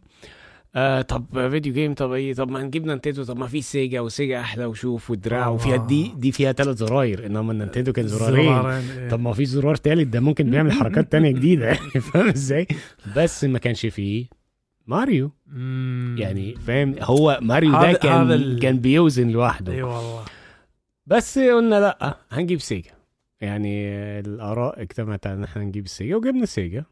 آه 0.75 1.01
طب 1.01 1.49
video 1.49 1.73
game 1.73 1.93
طب 1.93 2.11
إيه؟ 2.11 2.33
طب 2.33 2.49
ما 2.51 2.63
نجيب 2.63 2.85
نينتندو 2.85 3.23
طب 3.23 3.37
ما 3.37 3.47
في 3.47 3.61
سيجا 3.61 3.99
وسيجا 4.01 4.39
أحلى 4.39 4.65
وشوف 4.65 5.09
الدراع 5.09 5.45
آه. 5.45 5.51
وفيها 5.51 5.77
دي 5.77 6.11
دي 6.17 6.31
فيها 6.31 6.51
ثلاث 6.51 6.77
زراير 6.77 7.25
إنما 7.25 7.51
النينتندو 7.51 7.93
كان 7.93 8.07
زرارين. 8.07 9.09
طب 9.09 9.19
ما 9.19 9.33
في 9.33 9.45
زرار 9.45 9.75
تالت 9.75 10.07
ده 10.07 10.19
ممكن 10.19 10.49
بيعمل 10.49 10.71
حركات 10.71 11.11
تانية 11.11 11.31
جديدة. 11.31 11.73
فاهم 12.13 12.27
إزاي؟ 12.27 12.67
بس 13.17 13.43
ما 13.43 13.59
كانش 13.59 13.85
فيه 13.85 14.25
ماريو. 14.87 15.31
مم. 15.47 16.15
يعني 16.19 16.55
فاهم؟ 16.55 16.95
هو 16.99 17.39
ماريو 17.41 17.71
ده 17.71 17.93
كان 17.93 18.11
هذا 18.31 18.59
كان 18.59 18.79
بيوزن 18.79 19.29
لوحده. 19.29 19.73
اي 19.73 19.83
والله. 19.83 20.25
بس 21.05 21.39
قلنا 21.39 21.79
لأ 21.79 22.17
هنجيب 22.31 22.59
سيجا. 22.59 22.91
يعني 23.41 23.89
الآراء 24.19 24.81
اجتمعت 24.81 25.27
على 25.27 25.35
إن 25.35 25.43
إحنا 25.43 25.63
نجيب 25.63 25.85
السيجا 25.85 26.15
وجبنا 26.15 26.43
السيجا 26.43 26.83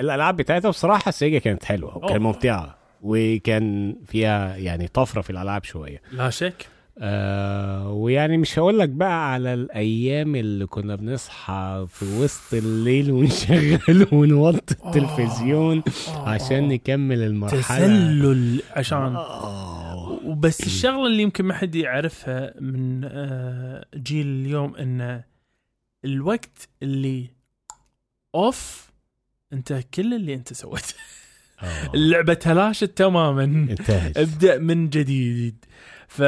والالعاب 0.00 0.36
بتاعتها 0.36 0.68
بصراحة 0.68 1.08
السيجا 1.08 1.38
كانت 1.38 1.64
حلوة 1.64 1.96
وكانت. 1.96 2.22
ممتعة 2.22 2.76
وكان 3.02 3.96
فيها 4.06 4.56
يعني 4.56 4.88
طفرة 4.88 5.20
في 5.20 5.30
الألعاب 5.30 5.64
شوية 5.64 6.02
لا 6.12 6.30
شك 6.30 6.66
آه 6.98 7.92
ويعني 7.92 8.38
مش 8.38 8.58
هقول 8.58 8.78
لك 8.78 8.88
بقى 8.88 9.32
على 9.32 9.54
الأيام 9.54 10.36
اللي 10.36 10.66
كنا 10.66 10.96
بنصحى 10.96 11.86
في 11.88 12.04
وسط 12.20 12.54
الليل 12.54 13.10
ونشغل 13.10 14.06
ونوطي 14.12 14.74
آه. 14.84 14.88
التلفزيون 14.88 15.82
آه، 16.08 16.28
عشان. 16.28 16.68
نكمل 16.68 17.22
المرحلة 17.22 17.60
تسلل 17.86 18.62
عشان 18.76 19.16
آه. 19.16 20.18
وبس 20.24 20.60
الشغلة 20.66 21.06
اللي 21.06 21.22
يمكن 21.22 21.44
ما 21.44 21.54
حد 21.54 21.74
يعرفها 21.74 22.54
من 22.60 23.00
آه، 23.04 23.84
جيل 23.96 24.26
اليوم 24.26 24.76
إن 24.76 25.22
الوقت 26.04 26.68
اللي 26.82 27.26
اوف 28.34 28.89
انت 29.52 29.72
كل 29.94 30.14
اللي 30.14 30.34
انت 30.34 30.52
سويته. 30.52 30.94
آه. 31.62 31.90
اللعبة 31.94 32.34
تلاشت 32.34 32.84
تماما. 32.84 33.44
انتهت. 33.44 34.18
ابدأ 34.18 34.58
من 34.58 34.88
جديد. 34.90 35.64
ف 36.08 36.22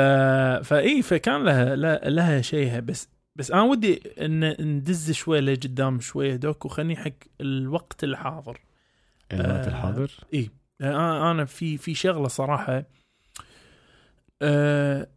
فاي 0.64 1.02
فكان 1.02 1.42
لها 1.44 1.76
لها, 2.10 2.40
شيءها 2.40 2.80
بس 2.80 3.08
بس 3.36 3.50
أنا 3.50 3.62
ودي 3.62 4.02
إن 4.20 4.76
ندز 4.76 5.10
شوي 5.10 5.40
لقدام 5.40 6.00
شوية 6.00 6.36
دوك 6.36 6.64
وخلني 6.64 6.96
حق 6.96 7.10
الوقت 7.40 8.04
الحاضر. 8.04 8.60
الوقت 9.32 9.66
آه. 9.66 9.68
الحاضر؟ 9.68 10.10
أنا 10.80 11.30
أنا 11.30 11.44
في 11.44 11.78
في 11.78 11.94
شغلة 11.94 12.28
صراحة. 12.28 12.84
أه 14.42 15.08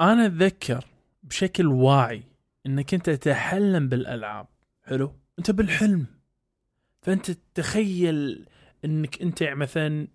أنا 0.00 0.26
أتذكر 0.26 0.84
بشكل 1.22 1.66
واعي 1.66 2.22
إنك 2.66 2.94
أنت 2.94 3.10
تتحلم 3.10 3.88
بالألعاب. 3.88 4.46
حلو؟ 4.84 5.12
أنت 5.38 5.50
بالحلم. 5.50 6.06
فأنت 7.06 7.30
تتخيل 7.30 8.46
إنك 8.84 9.22
أنت 9.22 9.42
مثلا 9.42 10.08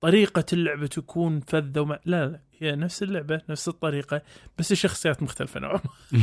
طريقة 0.00 0.44
اللعبة 0.52 0.86
تكون 0.86 1.40
فذة 1.40 1.80
وما... 1.80 2.00
لا 2.04 2.26
لا 2.26 2.40
هي 2.58 2.76
نفس 2.76 3.02
اللعبة 3.02 3.42
نفس 3.48 3.68
الطريقة 3.68 4.22
بس 4.58 4.72
الشخصيات 4.72 5.22
مختلفة 5.22 5.60
نوعا 5.60 5.80
ما. 6.12 6.20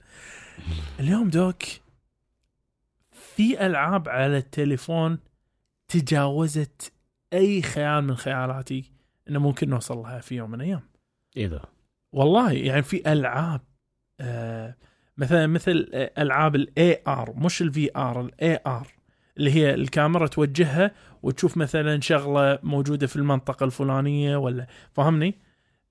اليوم 1.00 1.30
دوك 1.30 1.62
في 3.10 3.66
ألعاب 3.66 4.08
على 4.08 4.38
التليفون 4.38 5.18
تجاوزت 5.88 6.92
أي 7.32 7.62
خيال 7.62 8.04
من 8.04 8.16
خيالاتي 8.16 8.92
إنه 9.28 9.38
ممكن 9.38 9.70
نوصل 9.70 9.98
لها 9.98 10.20
في 10.20 10.34
يوم 10.34 10.50
من 10.50 10.60
الأيام. 10.60 10.82
إيه 11.36 11.46
ده؟ 11.46 11.62
والله 12.12 12.52
يعني 12.52 12.82
في 12.82 13.12
ألعاب 13.12 13.60
آه 14.20 14.76
مثلا 15.16 15.46
مثل 15.46 15.90
آه، 15.94 16.12
ألعاب 16.18 16.54
ال 16.56 17.02
AR 17.08 17.34
مش 17.36 17.62
ال 17.62 17.90
VR 17.96 18.20
ال 18.20 18.60
AR 18.66 18.99
اللي 19.40 19.54
هي 19.54 19.74
الكاميرا 19.74 20.26
توجهها 20.26 20.90
وتشوف 21.22 21.56
مثلا 21.56 22.00
شغلة 22.00 22.58
موجودة 22.62 23.06
في 23.06 23.16
المنطقة 23.16 23.64
الفلانية 23.64 24.36
ولا 24.36 24.66
فاهمني؟ 24.92 25.38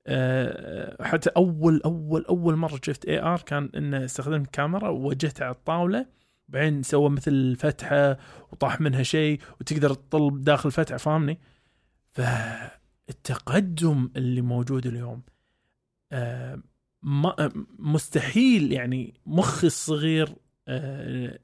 آه 0.08 1.04
حتى 1.04 1.30
أول 1.30 1.82
أول 1.86 2.26
أول 2.26 2.56
مرة 2.56 2.80
شفت 2.84 3.06
AR 3.06 3.41
كان 3.42 3.70
ان 3.76 3.94
استخدمت 3.94 4.50
كاميرا 4.50 4.90
ووجهتها 4.90 5.46
على 5.46 5.56
الطاولة 5.56 6.06
بعدين 6.48 6.84
سوى 6.84 7.10
مثل 7.10 7.56
فتحة 7.60 8.18
وطاح 8.52 8.82
منها 8.82 9.04
شيء 9.04 9.40
وتقدر 9.62 9.94
تطل 9.94 10.42
داخل 10.42 10.68
الفتحة 10.68 10.98
فاهمني؟ 10.98 11.40
فالتقدم 12.12 14.10
اللي 14.16 14.42
موجود 14.42 14.88
اليوم 14.88 15.22
آه، 16.12 16.62
مستحيل 17.80 18.72
يعني 18.72 19.14
مخي 19.26 19.68
الصغير 19.68 20.36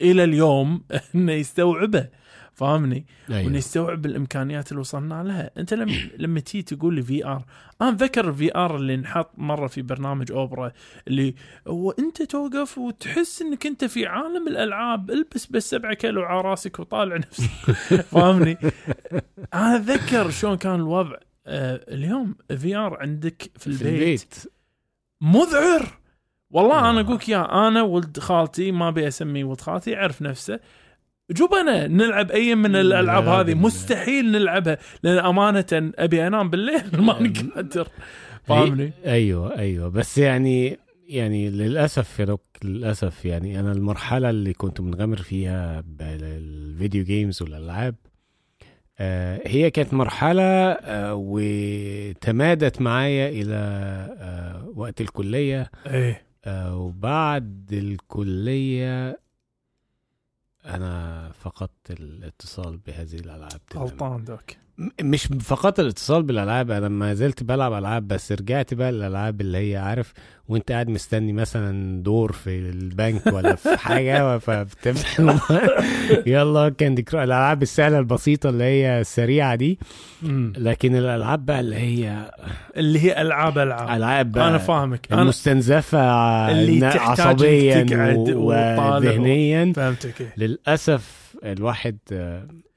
إلى 0.01 0.23
اليوم 0.23 0.83
إنه 1.15 1.31
يستوعبه 1.31 2.07
فاهمني؟ 2.53 3.05
وانه 3.29 3.39
أيوه. 3.39 3.57
يستوعب 3.57 4.05
الإمكانيات 4.05 4.71
اللي 4.71 4.79
وصلنا 4.79 5.23
لها، 5.23 5.51
أنت 5.57 5.73
لما 5.73 5.93
لما 6.17 6.39
تيجي 6.39 6.63
تقول 6.63 6.95
لي 6.95 7.01
VR، 7.03 7.45
أنا 7.81 7.89
أتذكر 7.89 8.29
ال 8.29 8.55
VR 8.57 8.75
اللي 8.75 8.95
انحط 8.95 9.31
مرة 9.37 9.67
في 9.67 9.81
برنامج 9.81 10.31
أوبرا 10.31 10.71
اللي 11.07 11.35
هو 11.67 11.91
أنت 11.91 12.21
توقف 12.21 12.77
وتحس 12.77 13.41
إنك 13.41 13.65
أنت 13.65 13.85
في 13.85 14.05
عالم 14.05 14.47
الألعاب، 14.47 15.11
البس 15.11 15.45
بس 15.45 15.69
7 15.69 15.93
كيلو 15.93 16.21
على 16.21 16.41
راسك 16.41 16.79
وطالع 16.79 17.17
نفسك 17.17 17.49
فاهمني؟ 18.11 18.57
أنا 19.53 19.75
أتذكر 19.75 20.29
شلون 20.29 20.57
كان 20.57 20.75
الوضع. 20.75 21.15
آه 21.47 21.85
اليوم 21.87 22.35
VR 22.57 22.97
عندك 23.01 23.51
في 23.57 23.67
البيت, 23.67 23.81
في 23.81 23.89
البيت. 23.89 24.35
مذعر. 25.21 26.04
والله 26.51 26.75
آه. 26.87 26.89
أنا 26.89 27.01
أقول 27.01 27.19
يا 27.27 27.67
أنا 27.67 27.81
ولد 27.81 28.19
خالتي 28.19 28.71
ما 28.71 28.87
أبي 28.87 29.07
اسميه 29.07 29.43
ولد 29.43 29.61
خالتي 29.61 29.91
يعرف 29.91 30.21
نفسه 30.21 30.59
جبنا 31.31 31.87
نلعب 31.87 32.31
أي 32.31 32.55
من 32.55 32.75
الألعاب 32.75 33.23
لا، 33.23 33.29
هذه. 33.31 33.53
مستحيل 33.53 34.31
نلعبها 34.31 34.77
لأن 35.03 35.17
أمانة 35.25 35.65
أبي 35.73 36.27
أنام 36.27 36.49
بالليل 36.49 37.01
ما 37.01 37.13
قادر 37.55 37.87
فاهمني؟ 38.43 38.91
أيوه 39.05 39.57
أيوه 39.59 39.89
بس 39.89 40.17
يعني 40.17 40.79
يعني 41.07 41.49
للأسف 41.49 42.19
يا 42.19 42.25
doc 42.25 42.41
للأسف 42.63 43.25
يعني 43.25 43.59
أنا 43.59 43.71
المرحلة 43.71 44.29
اللي 44.29 44.53
كنت 44.53 44.81
منغمر 44.81 45.17
فيها 45.17 45.83
بال 45.87 46.20
video 46.20 47.03
games 47.03 47.41
والألعاب 47.41 47.95
آه 48.99 49.41
هي 49.45 49.71
كانت 49.71 49.93
مرحلة 49.93 50.43
آه 50.43 51.13
وتمادت 51.15 52.81
معايا 52.81 53.29
إلى 53.29 53.55
آه 54.19 54.71
وقت 54.75 55.01
الكلية 55.01 55.71
إيه 55.87 56.24
وبعد 56.47 57.73
الكلية 57.73 59.19
أنا 60.65 61.31
فقدت 61.31 61.91
الاتصال 61.91 62.77
بهذه 62.77 63.15
الألعاب 63.15 63.65
تماماً. 63.69 63.89
غلطان 63.89 64.23
دوك 64.23 64.64
مش 65.01 65.27
فقط 65.41 65.79
الاتصال 65.79 66.23
بالألعاب 66.23 66.71
أنا 66.71 66.87
ما 66.87 67.13
زلت 67.13 67.43
بلعب 67.43 67.73
ألعاب 67.73 68.07
بس 68.07 68.31
رجعت 68.31 68.73
بقى 68.73 68.91
للألعاب 68.91 69.41
اللي 69.41 69.57
هي 69.71 69.77
عارف 69.77 70.13
وأنت 70.47 70.71
قاعد 70.71 70.89
مستني 70.89 71.33
مثلا 71.33 72.03
دور 72.03 72.31
في 72.31 72.49
البنك 72.59 73.21
ولا 73.33 73.55
في 73.55 73.77
حاجة 73.87 74.37
فبتفتح 74.37 75.19
يلا 76.27 76.69
كاندي 76.69 77.01
كرا 77.01 77.23
الألعاب 77.23 77.61
السهلة 77.61 77.99
البسيطة 77.99 78.49
اللي 78.49 78.63
هي 78.63 79.01
السريعة 79.01 79.55
دي. 79.55 79.79
لكن 80.57 80.95
الألعاب 80.95 81.45
بقى 81.45 81.59
اللي 81.59 81.75
هي 81.75 82.31
اللي 82.77 82.99
هي 82.99 83.21
ألعاب 83.21 83.57
ألعاب 83.57 83.89
ألعاب 83.97 84.31
بقى 84.31 84.47
أنا 84.49 84.57
فاهمك 84.57 85.13
المستنزفة 85.13 85.99
اللي 86.51 86.85
عصبيا 86.85 87.85
و- 88.35 88.95
وذهنيا 88.95 89.73
فهمتك. 89.75 90.27
للأسف 90.37 91.35
الواحد 91.43 91.97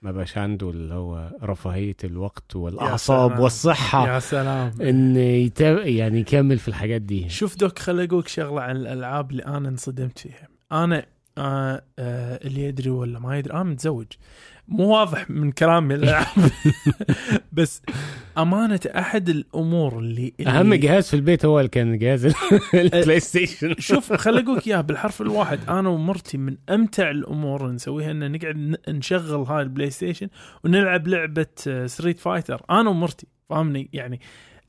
ما 0.02 0.12
بقاش 0.12 0.38
عنده 0.38 0.70
اللي 0.70 0.94
هو 0.94 1.30
رفاهية 1.42 1.96
الوقت 2.04 2.56
والأعصاب 2.56 3.30
سلام. 3.30 3.40
والصحة 3.42 4.08
يا 4.14 4.18
سلام. 4.18 4.72
إن 4.82 5.16
يتا... 5.16 5.84
يعني 5.84 6.20
يكمل 6.20 6.58
في 6.58 6.68
الحاجات 6.68 7.02
دي. 7.02 7.28
شوف 7.28 7.56
دوك 7.56 7.78
خل 7.78 8.00
اقولك 8.00 8.28
شغلة 8.28 8.62
عن 8.62 8.76
الألعاب 8.76 9.30
اللي 9.30 9.44
أنا 9.44 9.68
انصدمت 9.68 10.18
فيها. 10.18 10.48
أنا 10.72 11.06
آه 11.38 11.82
آه 11.98 12.40
اللي 12.46 12.62
يدري 12.64 12.90
ولا 12.90 13.18
ما 13.18 13.38
يدري. 13.38 13.54
أنا 13.54 13.62
متزوج. 13.62 14.06
مو 14.68 14.84
واضح 14.88 15.30
من 15.30 15.52
كلامي. 15.52 15.94
بس 17.52 17.82
أمانة 18.38 18.80
أحد 18.96 19.28
الأمور 19.28 19.98
اللي, 19.98 20.32
اللي 20.40 20.50
أهم 20.50 20.74
جهاز 20.74 21.08
في 21.08 21.14
البيت 21.14 21.44
هو 21.44 21.58
اللي 21.58 21.68
كان 21.68 21.98
جهاز 21.98 22.26
ال- 22.26 22.34
ال 22.74 23.20
PlayStation 23.20 23.74
شوف 23.88 24.12
خل 24.12 24.38
أقول 24.38 24.56
لك 24.56 24.66
اياها 24.68 24.80
بالحرف 24.80 25.22
الواحد. 25.22 25.58
أنا 25.68 25.88
ومرتي 25.88 26.38
من 26.38 26.56
أمتع 26.70 27.10
الأمور 27.10 27.62
اللي 27.64 27.74
نسويها 27.74 28.10
إن 28.10 28.32
نقعد 28.32 28.76
نشغل 28.88 29.40
هاي 29.42 29.62
ال 29.62 29.90
PlayStation 29.90 30.28
ونلعب 30.64 31.08
لعبة 31.08 31.46
Street 31.86 32.18
Fighter 32.18 32.62
أنا 32.70 32.90
ومرتي 32.90 33.26
فاهمني؟ 33.50 33.88
يعني 33.92 34.20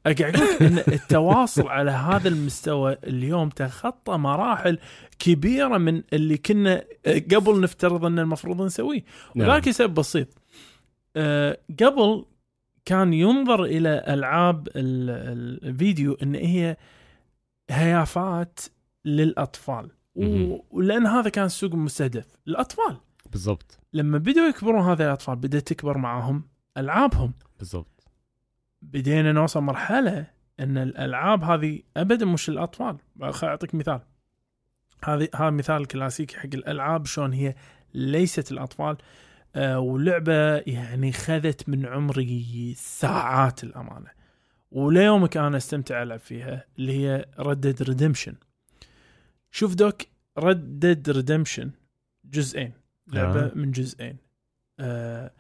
قاعد 0.05 0.35
أقول 0.35 0.57
إن 0.61 0.77
التواصل 0.77 1.67
على 1.67 1.91
هذا 1.91 2.27
المستوى 2.27 2.97
اليوم 3.03 3.49
تخطى 3.49 4.17
مراحل 4.17 4.79
كبيرة 5.19 5.77
من 5.77 6.03
اللي 6.13 6.37
كنا 6.37 6.83
قبل 7.07 7.61
نفترض 7.61 8.05
إن 8.05 8.19
المفروض 8.19 8.61
نسويه. 8.61 9.03
نعم. 9.35 9.49
وذلك 9.49 9.69
سبب 9.69 9.93
بسيط. 9.93 10.27
أه 11.15 11.57
قبل 11.83 12.25
كان 12.85 13.13
ينظر 13.13 13.63
إلى 13.63 14.03
ألعاب 14.07 14.67
ال- 14.67 15.09
ال- 15.09 15.67
الفيديو 15.69 16.17
إن 16.23 16.35
هي 16.35 16.77
هيافات 17.69 18.59
للأطفال. 19.05 19.89
ولان 20.71 21.05
هذا 21.07 21.29
كان 21.29 21.45
السوق 21.45 21.73
المستهدف 21.73 22.25
الأطفال. 22.47 22.97
بالضبط. 23.31 23.79
لما 23.93 24.17
بدوا 24.17 24.47
يكبرون 24.47 24.81
هذا 24.81 25.05
الأطفال 25.05 25.35
بدأت 25.35 25.67
تكبر 25.67 25.97
معاهم 25.97 26.43
ألعابهم. 26.77 27.33
بالضبط. 27.59 27.98
بدينا 28.81 29.31
نوصل 29.31 29.61
مرحلة 29.61 30.27
إن 30.59 30.77
الألعاب 30.77 31.43
هذه 31.43 31.81
ابدا 31.97 32.25
مش 32.25 32.49
للاطفال 32.49 32.97
أعطيك 33.43 33.75
مثال. 33.75 34.01
هذه 35.03 35.29
هذا 35.35 35.49
مثال 35.49 35.85
كلاسيكي 35.87 36.37
حق 36.37 36.49
الألعاب 36.53 37.05
شلون 37.05 37.33
هي 37.33 37.55
ليست 37.93 38.51
الأطفال. 38.51 38.97
آه 39.55 39.79
ولعبة 39.79 40.57
يعني 40.57 41.11
خذت 41.11 41.69
من 41.69 41.85
عمري 41.85 42.73
ساعات 42.77 43.63
الأمانة. 43.63 44.09
وليومك 44.71 45.37
أنا 45.37 45.57
أستمتع 45.57 46.03
ألعب 46.03 46.19
فيها 46.19 46.65
اللي 46.79 46.93
هي 46.93 47.25
Red 47.39 47.58
Dead 47.58 47.83
Redemption 47.83 48.35
شوف 49.51 49.75
دوك 49.75 50.01
Red 50.37 50.68
Dead 50.68 51.09
Redemption 51.09 51.71
جزئين. 52.25 52.73
لعبة 53.07 53.45
آه. 53.45 53.51
من 53.55 53.71
جزئين. 53.71 54.17
آه 54.79 55.31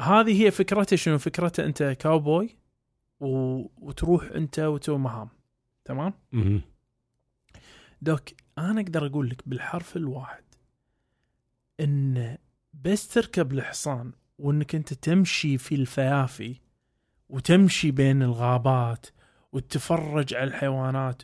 هذه 0.00 0.44
هي 0.44 0.50
فكرتها 0.50 0.96
شنو؟ 0.96 1.18
فكرتها 1.18 1.64
أنت 1.66 1.82
كاوبوي 1.82 2.56
و... 3.20 3.26
وتروح 3.76 4.30
أنت 4.34 4.58
وتسوي 4.58 4.98
مهام. 4.98 5.28
تمام؟ 5.84 6.14
مهم. 6.32 6.62
دوك 8.02 8.22
أنا 8.58 8.80
أقدر 8.80 9.06
أقول 9.06 9.30
لك 9.30 9.48
بالحرف 9.48 9.96
الواحد 9.96 10.44
إن 11.80 12.36
بس 12.74 13.08
تركب 13.08 13.52
الحصان 13.52 14.12
وإنك 14.38 14.74
أنت 14.74 14.94
تمشي 14.94 15.58
في 15.58 15.74
الفيافي 15.74 16.56
وتمشي 17.28 17.90
بين 17.90 18.22
الغابات 18.22 19.06
وتتفرج 19.52 20.34
على 20.34 20.44
الحيوانات 20.44 21.22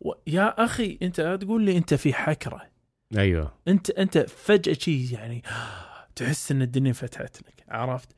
و... 0.00 0.12
يا 0.26 0.64
أخي 0.64 0.98
أنت 1.02 1.20
لا 1.20 1.36
تقول 1.36 1.62
لي 1.64 1.76
أنت 1.76 1.94
في 1.94 2.14
حكرة. 2.14 2.62
أيوه. 3.16 3.54
انت 3.68 3.90
أنت 3.90 4.18
فجأة 4.18 4.72
شي 4.72 5.14
يعني 5.14 5.42
تحس 6.16 6.52
إن 6.52 6.62
الدنيا 6.62 6.92
فتحت 6.92 7.36
لك 7.42 7.64
عرفت. 7.68 8.08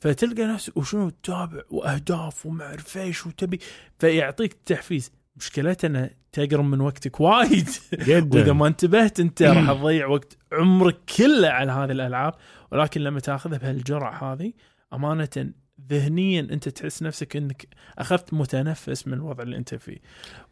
فتلقى 0.00 0.42
نفسك 0.42 0.76
وشنو 0.76 1.10
تتابع 1.10 1.62
وأهداف 1.70 2.46
وما 2.46 2.64
اعرف 2.66 2.96
إيش 2.98 3.26
وتبي 3.26 3.58
فيعطيك 3.98 4.56
تحفيز. 4.66 5.12
مشكلته 5.36 5.86
انه 5.86 6.10
تقرم 6.32 6.70
من 6.70 6.80
وقتك 6.80 7.20
وايد. 7.20 7.68
جدا. 7.92 8.38
وإذا 8.38 8.52
ما 8.52 8.66
انتبهت 8.66 9.20
أنت 9.20 9.42
راح 9.42 9.72
تضيع 9.72 10.06
وقت 10.06 10.38
عمرك 10.52 10.96
كله 11.18 11.48
على 11.48 11.72
هذه 11.72 11.92
الألعاب. 11.92 12.34
ولكن 12.72 13.00
لما 13.00 13.20
تأخذها 13.20 13.58
بهالجرعة 13.58 14.32
هذه 14.32 14.52
أمانة 14.92 15.52
ذهنيا 15.88 16.40
أنت 16.40 16.68
تحس 16.68 17.02
نفسك 17.02 17.36
إنك 17.36 17.66
أخذت 17.98 18.34
متنفس 18.34 19.06
من 19.06 19.14
الوضع 19.14 19.42
اللي 19.42 19.56
أنت 19.56 19.74
فيه. 19.74 19.98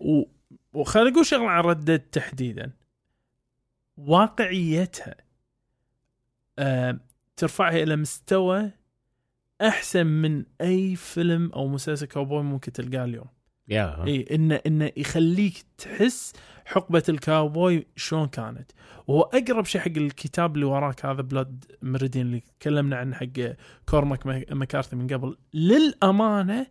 و... 0.01 0.23
وخليني 0.73 1.11
أقول 1.11 1.27
شغلة 1.27 1.49
عن 1.49 1.65
ردد 1.65 1.99
تحديدا. 1.99 2.73
واقعيتها 3.97 5.15
ترفعها 7.37 7.83
إلى 7.83 7.97
مستوى 7.97 8.71
أحسن 9.61 10.07
من 10.07 10.45
أي 10.61 10.97
فيلم 10.97 11.51
أو 11.53 11.69
مسلسل 11.69 12.07
كاوبوي 12.07 12.43
ممكن 12.43 12.73
تلقاه 12.73 13.05
اليوم. 13.05 13.27
يا. 13.69 14.05
إي 14.07 14.27
إنه 14.31 14.61
إنه 14.67 14.93
يخليك 14.97 15.65
تحس 15.79 16.33
حقبة 16.65 17.03
الكاوبوي 17.09 17.87
شلون 17.97 18.29
كانت. 18.29 18.73
وهو 19.07 19.21
أقرب 19.23 19.65
شيء 19.65 19.81
حق 19.81 19.97
الكتاب 19.97 20.55
اللي 20.55 20.67
وراك 20.67 21.07
هذا 21.07 21.23
Blood 21.23 21.65
Meridian 21.83 22.27
اللي 22.27 22.41
تكلمنا 22.41 22.97
عنه 22.97 23.15
حق 23.17 23.55
كورماك 23.89 24.27
ماك- 24.27 24.53
مكارثي 24.53 24.97
من 24.97 25.07
قبل 25.07 25.37
للأمانة 25.55 26.67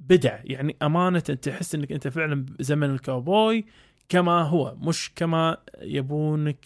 بدع. 0.00 0.40
يعني 0.44 0.76
أمانة 0.82 1.18
تحس 1.20 1.74
إنك 1.74 1.92
أنت 1.92 2.08
فعلا 2.08 2.44
بزمن 2.44 2.90
الكاوبوي 2.90 3.64
كما 4.10 4.42
هو 4.42 4.74
مش 4.80 5.12
كما 5.16 5.56
يبونك 5.82 6.64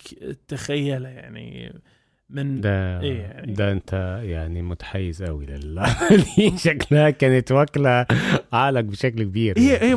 تخيله 0.48 1.09
يعني 1.09 1.74
من 2.30 2.61
ده 2.61 3.00
إيه 3.00 3.20
يعني. 3.20 3.52
ده 3.52 3.72
أنت 3.72 4.20
يعني 4.24 4.62
متحيز 4.62 5.22
قوي 5.22 5.46
لله 5.46 5.96
شكلها 6.64 7.11
كانت 7.11 7.52
واكلة 7.52 8.07
عقلك 8.52 8.85
بشكل 8.85 9.22
كبير. 9.22 9.59
هي 9.59 9.83
هي 9.90 9.94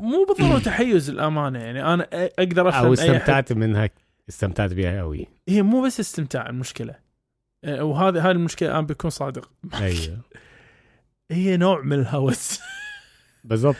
مو- 0.00 0.24
بالضروره 0.28 0.58
تحيز 0.58 1.10
الأمانة 1.10 1.58
يعني. 1.58 1.82
أنا 1.94 2.08
أقدر 2.12 2.68
أفهم 2.68 2.86
أو 2.86 2.92
استمتعت 2.92 3.52
منها 3.52 3.90
استمتعت 4.28 4.72
بيها 4.72 5.00
قوي 5.00 5.26
هي 5.48 5.62
مو 5.62 5.82
بس 5.82 6.00
استمتاع 6.00 6.48
المشكلة. 6.48 6.94
آه، 7.64 7.84
وهذا 7.84 8.24
هاي 8.24 8.30
المشكلة 8.30 8.70
أنا 8.70 8.80
بكون 8.80 9.10
صادق 9.10 9.50
أيوه. 9.74 10.18
هي 11.30 11.56
نوع 11.56 11.80
من 11.82 11.92
الهوس. 12.00 12.60
بالضبط. 13.44 13.76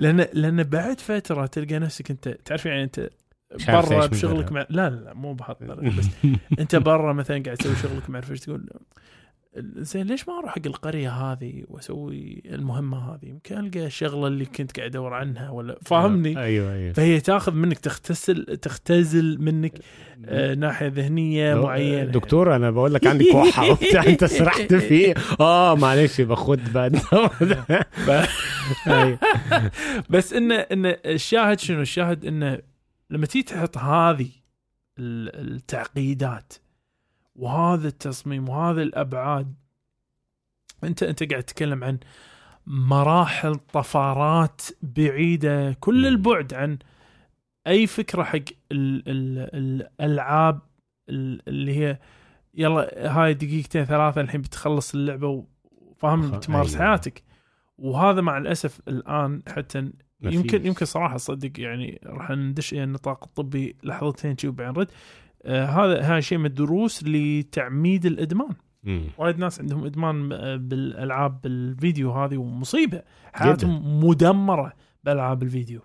لأن 0.00 0.26
لأن 0.32 0.62
بعد 0.62 1.00
فترة 1.00 1.46
تلقى 1.46 1.78
نفسك 1.78 2.10
أنت 2.10 2.28
تعرف 2.28 2.66
يعني 2.66 2.82
أنت 2.82 3.10
برا 3.68 4.06
بشغلك. 4.06 4.52
مع 4.52 4.66
لا 4.70 4.90
لا, 4.90 5.14
مو 5.14 5.32
بهالطريقه 5.34 5.96
بس 5.98 6.06
أنت 6.60 6.76
برا 6.76 7.12
مثلا 7.12 7.42
قاعد 7.42 7.56
تسوي 7.56 7.76
شغلك 7.76 8.30
إيش 8.30 8.40
تقول 8.40 8.70
زين 9.58 10.06
ليش 10.06 10.28
ما 10.28 10.38
أروح 10.38 10.50
حق 10.54 10.66
القرية 10.66 11.10
هذه 11.10 11.64
وأسوي 11.68 12.42
المهمة 12.46 13.14
هذه 13.14 13.26
يمكن 13.28 13.58
ألقى 13.58 13.86
الشغله 13.86 14.26
اللي 14.26 14.44
كنت 14.44 14.76
قاعد 14.76 14.90
أدور 14.90 15.14
عنها 15.14 15.50
ولا 15.50 15.78
فاهمني 15.84 16.38
أيوه 16.38 16.72
أيوه 16.72 16.92
فهي 16.92 17.20
تاخذ 17.20 17.52
منك 17.52 17.78
تختسل 17.78 18.44
تختزل 18.44 19.36
منك 19.40 19.72
آه 20.24 20.54
ناحية 20.54 20.86
ذهنية 20.86 21.54
معينة 21.54 22.04
دكتور 22.04 22.56
أنا 22.56 22.70
بقول 22.70 22.94
لك 22.94 23.06
عندي 23.06 23.32
كحه 23.32 23.70
وبتاع 23.70 24.04
أنت 24.12 24.24
سرحت 24.24 24.74
فيه 24.74 25.14
آه 25.40 25.74
معلش 25.74 26.20
باخد. 26.20 26.60
أيوة. 28.86 29.18
بس 30.10 30.32
انه 30.32 30.54
إنه 30.54 30.96
الشاهد 31.06 31.60
شنو؟ 31.60 31.80
الشاهد 31.80 32.24
إنه 32.24 32.58
لما 33.10 33.26
تيجي 33.26 33.44
تحط 33.44 33.78
هذه 33.78 34.28
ال- 34.98 35.52
التعقيدات 35.54 36.52
وهذا 37.34 37.88
التصميم 37.88 38.48
وهذه 38.48 38.82
الأبعاد 38.82 39.54
أنت 40.84 41.02
أنت 41.02 41.22
قاعد 41.30 41.42
تتكلم 41.42 41.84
عن 41.84 41.98
مراحل 42.66 43.54
طفرات 43.54 44.62
بعيدة 44.82 45.72
كل 45.80 46.06
البعد 46.06 46.54
عن 46.54 46.78
أي 47.66 47.86
فكرة 47.86 48.22
حق 48.22 48.36
ال 48.72 49.02
ال 49.08 49.82
الألعاب 50.00 50.60
ال- 51.08 51.48
اللي 51.48 51.76
هي 51.78 51.98
يلا 52.54 53.12
هاي 53.16 53.34
دقيقتين 53.34 53.84
ثلاثة 53.84 54.20
الحين 54.20 54.40
بتخلص 54.40 54.94
اللعبة 54.94 55.44
وفاهم 55.72 56.30
بتمارس 56.30 56.74
أيوة. 56.74 56.86
حياتك 56.88 57.22
وهذا 57.78 58.20
مع 58.20 58.38
الأسف 58.38 58.80
الآن 58.88 59.42
حتى 59.48 59.78
يمكن. 60.22 60.66
يمكن 60.66 60.86
صراحة 60.86 61.16
صدق 61.16 61.60
يعني 61.60 62.00
راح 62.06 62.30
ندش 62.30 62.72
إلى 62.72 62.84
النطاق 62.84 63.24
الطبي 63.24 63.76
لحظتين 63.82 64.38
شي 64.38 64.48
وبعدين 64.48 64.74
رد 64.82 64.90
آه 65.44 65.64
هذا 65.64 66.00
هذا 66.00 66.20
شيء 66.20 66.38
من 66.38 66.46
الدروس 66.46 67.04
لتعميد 67.04 68.06
الإدمان. 68.06 68.54
وايد 69.18 69.38
ناس 69.38 69.60
عندهم 69.60 69.84
إدمان 69.84 70.32
آه، 70.32 70.56
بالألعاب 70.56 71.46
الفيديو 71.46 72.12
هذه 72.12 72.36
ومصيبة. 72.36 73.02
حياتهم 73.32 74.04
مدمرة 74.04 74.72
بالالعاب 75.04 75.42
الفيديو. 75.42 75.80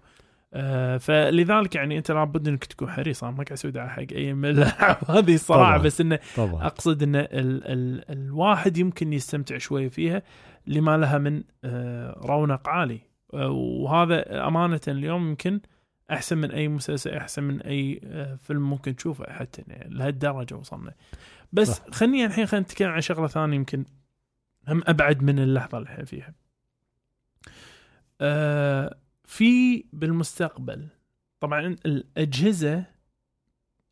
آه 0.54 0.98
فلذلك 0.98 1.76
يعني 1.76 1.98
أنت 1.98 2.12
لابد 2.12 2.48
إنك 2.48 2.66
تكون 2.66 2.90
حريص. 2.90 3.24
أنا 3.24 3.32
ما 3.32 3.38
قاعد 3.38 3.52
أسوي 3.52 3.72
دعاية 3.72 3.90
حق 3.90 4.06
أي 4.16 4.34
من 4.34 4.50
الألعاب 4.50 4.98
هذه 5.18 5.34
الصراحه 5.36 5.72
طبعاً. 5.72 5.84
بس 5.84 6.02
انه 6.02 6.20
طبعا. 6.38 6.66
أقصد 6.66 7.04
إن 7.04 7.16
ال 7.16 7.28
ال 7.34 8.12
الواحد 8.12 8.78
يمكن 8.78 9.14
يستمتع 9.14 9.58
شوية 9.58 9.88
فيها 9.90 10.22
لما 10.68 10.98
لها 10.98 11.18
من 11.18 11.44
آه، 11.64 12.20
رونق 12.26 12.70
عالي. 12.70 13.00
آه، 13.34 13.50
وهذا 13.52 14.48
أمانة 14.48 14.82
اليوم 14.88 15.30
يمكن 15.30 15.60
أحسن 16.12 16.38
من 16.38 16.52
أي 16.52 16.68
مسلسل 16.68 17.14
أحسن 17.14 17.44
من 17.44 17.62
أي 17.62 18.02
آه، 18.04 18.36
فيلم 18.36 18.70
ممكن 18.70 18.96
تشوفه 18.96 19.34
حتى 19.34 19.64
يعني 19.68 19.94
لهالدرجة 19.96 20.56
وصلنا. 20.56 20.94
بس. 21.54 21.80
خليني 21.92 22.26
الحين 22.26 22.46
خلينا 22.46 22.64
نتكلم 22.66 22.90
عن 22.90 23.02
شغلة 23.02 23.28
ثانية 23.28 23.56
يمكن 23.56 23.86
هم 24.68 24.82
أبعد 24.88 25.24
من 25.24 25.40
اللحظة 25.40 25.78
اللي 25.78 25.90
إحنا 25.90 26.06
فيها. 26.06 26.34
آه، 28.22 28.98
في 29.24 29.84
بالمستقبل 29.94 30.88
طبعا 31.40 31.76
الأجهزة 31.86 32.84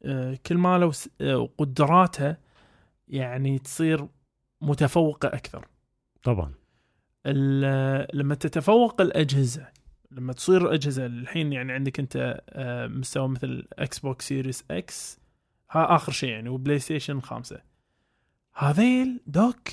آه، 0.06 0.38
كل 0.46 0.58
ما 0.58 0.78
لو 0.78 0.92
آه، 1.22 1.38
وقدراتها 1.38 2.38
يعني 3.08 3.60
تصير 3.60 4.08
متفوقة 4.62 5.28
أكثر. 5.28 5.68
طبعا. 6.24 6.54
ال- 7.26 8.18
لما 8.18 8.36
تتفوق 8.36 9.02
الأجهزة 9.02 9.68
لما 10.14 10.34
تصير 10.34 10.66
الاجهزه 10.68 11.06
الحين 11.06 11.54
يعني 11.54 11.72
عندك 11.74 12.00
أنت 12.00 12.42
آه، 12.50 12.88
مستوى 12.88 13.28
مثل 13.28 13.66
Xbox 13.74 14.28
Series 14.28 14.64
X 14.72 15.20
ها 15.72 15.96
آخر 15.96 16.12
شيء 16.12 16.30
يعني 16.30 16.50
و 16.50 16.80
PlayStation 16.80 17.20
خمسة 17.22 17.62
هذيل 18.54 19.20
دوك 19.28 19.68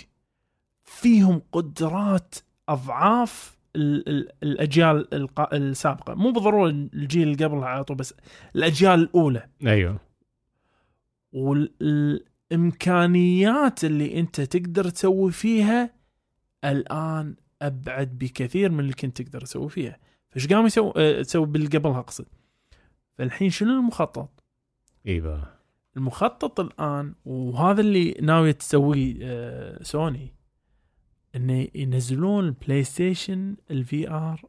فيهم 0.84 1.42
قدرات 1.52 2.34
أضعاف 2.68 3.58
ال- 3.76 4.08
ال- 4.08 4.28
الأجيال 4.42 5.08
القا- 5.14 5.52
السابقة. 5.54 6.14
مو 6.14 6.30
بالضرورة 6.32 6.70
الجيل 6.70 7.28
اللي 7.28 7.44
قبلها 7.44 7.64
على 7.68 7.84
طول 7.84 7.96
بس 7.96 8.14
الأجيال 8.56 9.00
الأولى. 9.00 9.48
أيوه. 9.66 10.00
والإمكانيات 12.52 13.84
اللي 13.84 14.20
أنت 14.20 14.40
تقدر 14.40 14.88
تسوي 14.88 15.32
فيها 15.32 15.90
الآن 16.64 17.34
أبعد 17.62 18.18
بكثير 18.18 18.70
من 18.70 18.80
اللي 18.80 18.92
كنت 18.92 19.22
تقدر 19.22 19.40
تسوي 19.40 19.68
فيها. 19.70 19.96
فايش 20.30 20.48
قام 20.48 20.66
يسوي؟ 20.66 20.92
آه، 20.96 21.22
تسوي 21.22 21.46
باللي 21.46 21.66
قبلها 21.66 22.00
اقصد 22.00 22.26
فالحين 23.14 23.50
شنو 23.50 23.70
المخطط؟ 23.70 24.44
اي 25.06 25.20
بقى 25.20 25.60
المخطط 25.96 26.60
الآن 26.60 27.14
وهذا 27.24 27.80
اللي 27.80 28.16
ناوية 28.20 28.52
تسويه 28.52 29.16
آه، 29.22 29.82
سوني 29.82 30.34
إنه 31.36 31.68
ينزلون 31.74 32.44
ال 32.44 32.84
PlayStation 32.84 33.50
ال 33.50 33.56
VR 33.70 34.42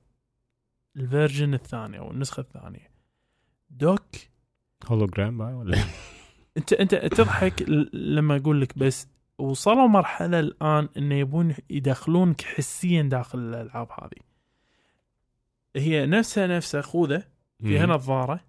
ال 0.96 1.03
version 1.03 1.54
الثاني 1.54 2.00
أو 2.00 2.12
النسخة 2.12 2.42
الثانية. 2.42 2.92
دوك؟ 3.70 4.06
هولوجرام 4.86 5.40
ولا؟ 5.40 5.78
انت 6.58 6.74
أنت 6.74 6.96
تضحك 6.96 7.70
لما 7.94 8.36
أقول 8.36 8.62
لك 8.62 8.78
بس 8.78 9.08
وصلوا 9.38 9.88
مرحلة 9.88 10.40
الآن 10.40 10.90
إنه 10.98 11.16
يبون 11.16 11.56
يدخلونك 11.70 12.42
حسيا 12.42 13.02
داخل 13.02 13.40
الألعاب 13.40 13.88
هذه. 13.92 14.31
هي 15.76 16.06
نفسها 16.06 16.48
نفسها 16.48 16.82
خوذة 16.82 17.24
فيها. 17.62 17.86
نظاره 17.86 18.40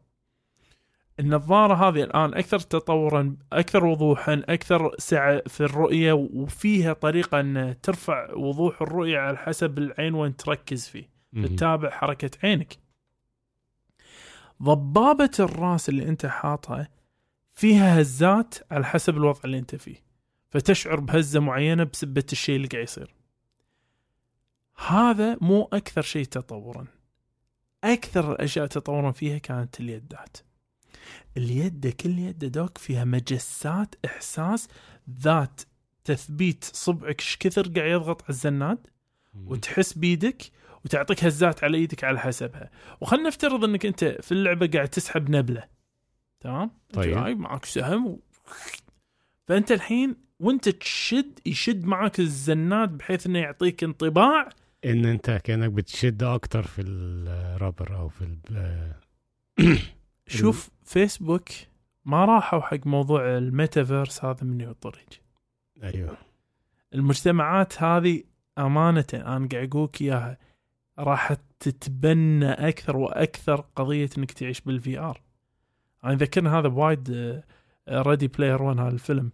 النظارة 1.20 1.88
هذه 1.88 2.02
الآن 2.02 2.34
أكثر 2.34 2.58
تطورا 2.58 3.36
أكثر 3.52 3.84
وضوحا 3.84 4.42
أكثر 4.48 4.94
سعة 4.98 5.42
في 5.46 5.60
الرؤية 5.60 6.12
وفيها 6.12 6.92
طريقة 6.92 7.40
أن 7.40 7.76
ترفع 7.82 8.34
وضوح 8.34 8.82
الرؤية 8.82 9.18
على 9.18 9.36
حسب 9.38 9.78
العين 9.78 10.14
وين 10.14 10.36
تركز 10.36 10.88
فيه. 10.88 11.08
تتابع 11.44 11.90
حركة 11.90 12.30
عينك. 12.44 12.78
ضبابة 14.62 15.30
الرأس 15.40 15.88
اللي 15.88 16.08
أنت 16.08 16.26
حاطها 16.26 16.88
فيها 17.52 18.00
هزات 18.00 18.54
على 18.70 18.84
حسب 18.84 19.16
الوضع 19.16 19.40
اللي 19.44 19.58
أنت 19.58 19.74
فيه. 19.74 19.96
فتشعر 20.50 21.00
بهزة 21.00 21.40
معينة 21.40 21.84
بسبه 21.84 22.24
الشيء 22.32 22.56
اللي 22.56 22.68
قاعد 22.68 22.82
يصير. 22.84 23.14
هذا 24.86 25.38
مو 25.40 25.68
أكثر 25.72 26.02
شيء 26.02 26.24
تطورا. 26.24 26.86
أكثر 27.84 28.32
الأشياء 28.32 28.66
تطورا 28.66 29.12
فيها 29.12 29.38
كانت 29.38 29.80
اليدات. 29.80 30.36
اليد 31.36 31.88
كل 31.88 32.18
يد 32.18 32.44
دوك 32.44 32.78
فيها 32.78 33.04
مجسات 33.04 33.94
إحساس 34.04 34.68
ذات 35.20 35.60
تثبيت 36.04 36.64
صبعك 36.64 37.20
إيش 37.20 37.36
كثر 37.40 37.68
قاعد 37.68 37.90
يضغط 37.90 38.22
على 38.22 38.30
الزناد. 38.30 38.86
وتحس 39.46 39.92
بيدك 39.92 40.42
وتعطيك 40.84 41.24
هزات 41.24 41.64
على 41.64 41.78
إيدك 41.78 42.04
على 42.04 42.20
حسبها. 42.20 42.70
وخلنا 43.00 43.28
نفترض 43.28 43.64
إنك 43.64 43.86
أنت 43.86 44.04
في 44.04 44.32
اللعبة 44.32 44.66
قاعد 44.66 44.88
تسحب 44.88 45.30
نبلة. 45.30 45.68
تمام؟ 46.40 46.70
طيب. 46.92 47.22
طيب 47.22 47.38
معك 47.38 47.64
سهم 47.64 48.06
و... 48.06 48.20
فأنت 49.46 49.72
الحين 49.72 50.16
وأنت 50.40 50.68
تشد 50.68 51.38
يشد 51.46 51.84
معك 51.84 52.20
الزناد 52.20 52.98
بحيث 52.98 53.26
إنه 53.26 53.38
يعطيك 53.38 53.84
انطباع 53.84 54.48
إن 54.84 55.04
أنت 55.04 55.30
كأنك 55.30 55.70
بتشد 55.70 56.22
أكتر 56.22 56.62
في 56.62 56.82
الرابر 56.82 57.96
أو 57.96 58.08
في 58.08 58.38
شوف 60.26 60.70
فيسبوك 60.84 61.48
ما 62.04 62.24
راحوا 62.24 62.60
حق 62.60 62.86
موضوع 62.86 63.38
الميتافيرس 63.38 64.24
هذا 64.24 64.44
من 64.44 64.60
الطريق. 64.60 65.08
أيوه. 65.82 66.16
المجتمعات 66.94 67.82
هذه 67.82 68.22
أمانة 68.58 69.06
أنا 69.14 69.48
قاعد 69.52 69.68
أقولك 69.68 70.02
إياها 70.02 70.38
راح 70.98 71.32
تتبنى 71.60 72.52
أكثر 72.52 72.96
وأكثر 72.96 73.64
قضية 73.76 74.10
إنك 74.18 74.32
تعيش 74.32 74.60
بال 74.60 74.98
VR 74.98 75.20
أنا 76.04 76.14
ذكرني 76.14 76.48
هذا 76.48 76.68
بوايد 76.68 77.42
Ready 77.88 78.28
Player 78.28 78.62
1 78.62 78.78
هذا 78.78 78.88
الفيلم. 78.88 79.30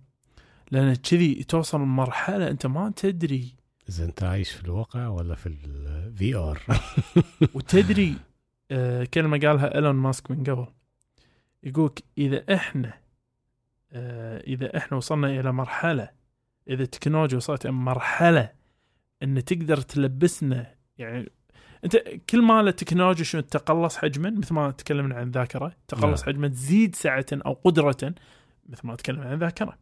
لأن 0.71 0.95
كذي 0.95 1.45
توصل 1.45 1.81
لمرحلة 1.81 2.51
أنت 2.51 2.67
ما 2.67 2.93
تدري 2.97 3.58
إذا 3.89 4.05
أنت 4.05 4.23
عايش 4.23 4.53
في 4.53 4.65
الواقع 4.65 5.09
ولا 5.09 5.35
في 5.35 5.47
ال 5.47 6.35
VR 6.35 6.63
وتدري 7.55 8.15
آه، 8.71 9.05
كلمة 9.05 9.39
قالها 9.39 9.75
إيلون 9.75 9.95
ماسك 9.95 10.31
من 10.31 10.45
قبل. 10.45 10.67
يقولك 11.63 12.03
إذا 12.19 12.55
إحنا 12.55 12.95
آه، 13.93 14.41
إذا 14.41 14.77
إحنا 14.77 14.97
وصلنا 14.97 15.41
إلى 15.41 15.53
مرحلة 15.53 16.11
إذا 16.69 16.83
التكنولوجيا 16.83 17.37
وصلت 17.37 17.65
إلى 17.65 17.73
مرحلة 17.73 18.53
إن 19.23 19.45
تقدر 19.45 19.77
تلبسنا 19.77 20.75
يعني 20.99 21.31
أنت 21.85 21.97
كل 22.31 22.43
ما 22.43 22.61
التكنولوجيا 22.61 23.25
شنو؟ 23.25 23.43
تقلص 23.43 23.97
حجما 23.97 24.31
مثل 24.31 24.55
ما 24.55 24.71
تكلمنا 24.71 25.15
عن 25.15 25.27
الذاكرة 25.27 25.77
تقلص 25.89 26.21
نعم. 26.21 26.35
حجما 26.35 26.49
تزيد 26.49 26.95
سعه 26.95 27.27
أو 27.33 27.53
قدره 27.53 28.15
مثل 28.69 28.87
ما 28.87 28.97
تكلمنا 28.97 29.27
عن 29.27 29.33
الذاكرة. 29.33 29.79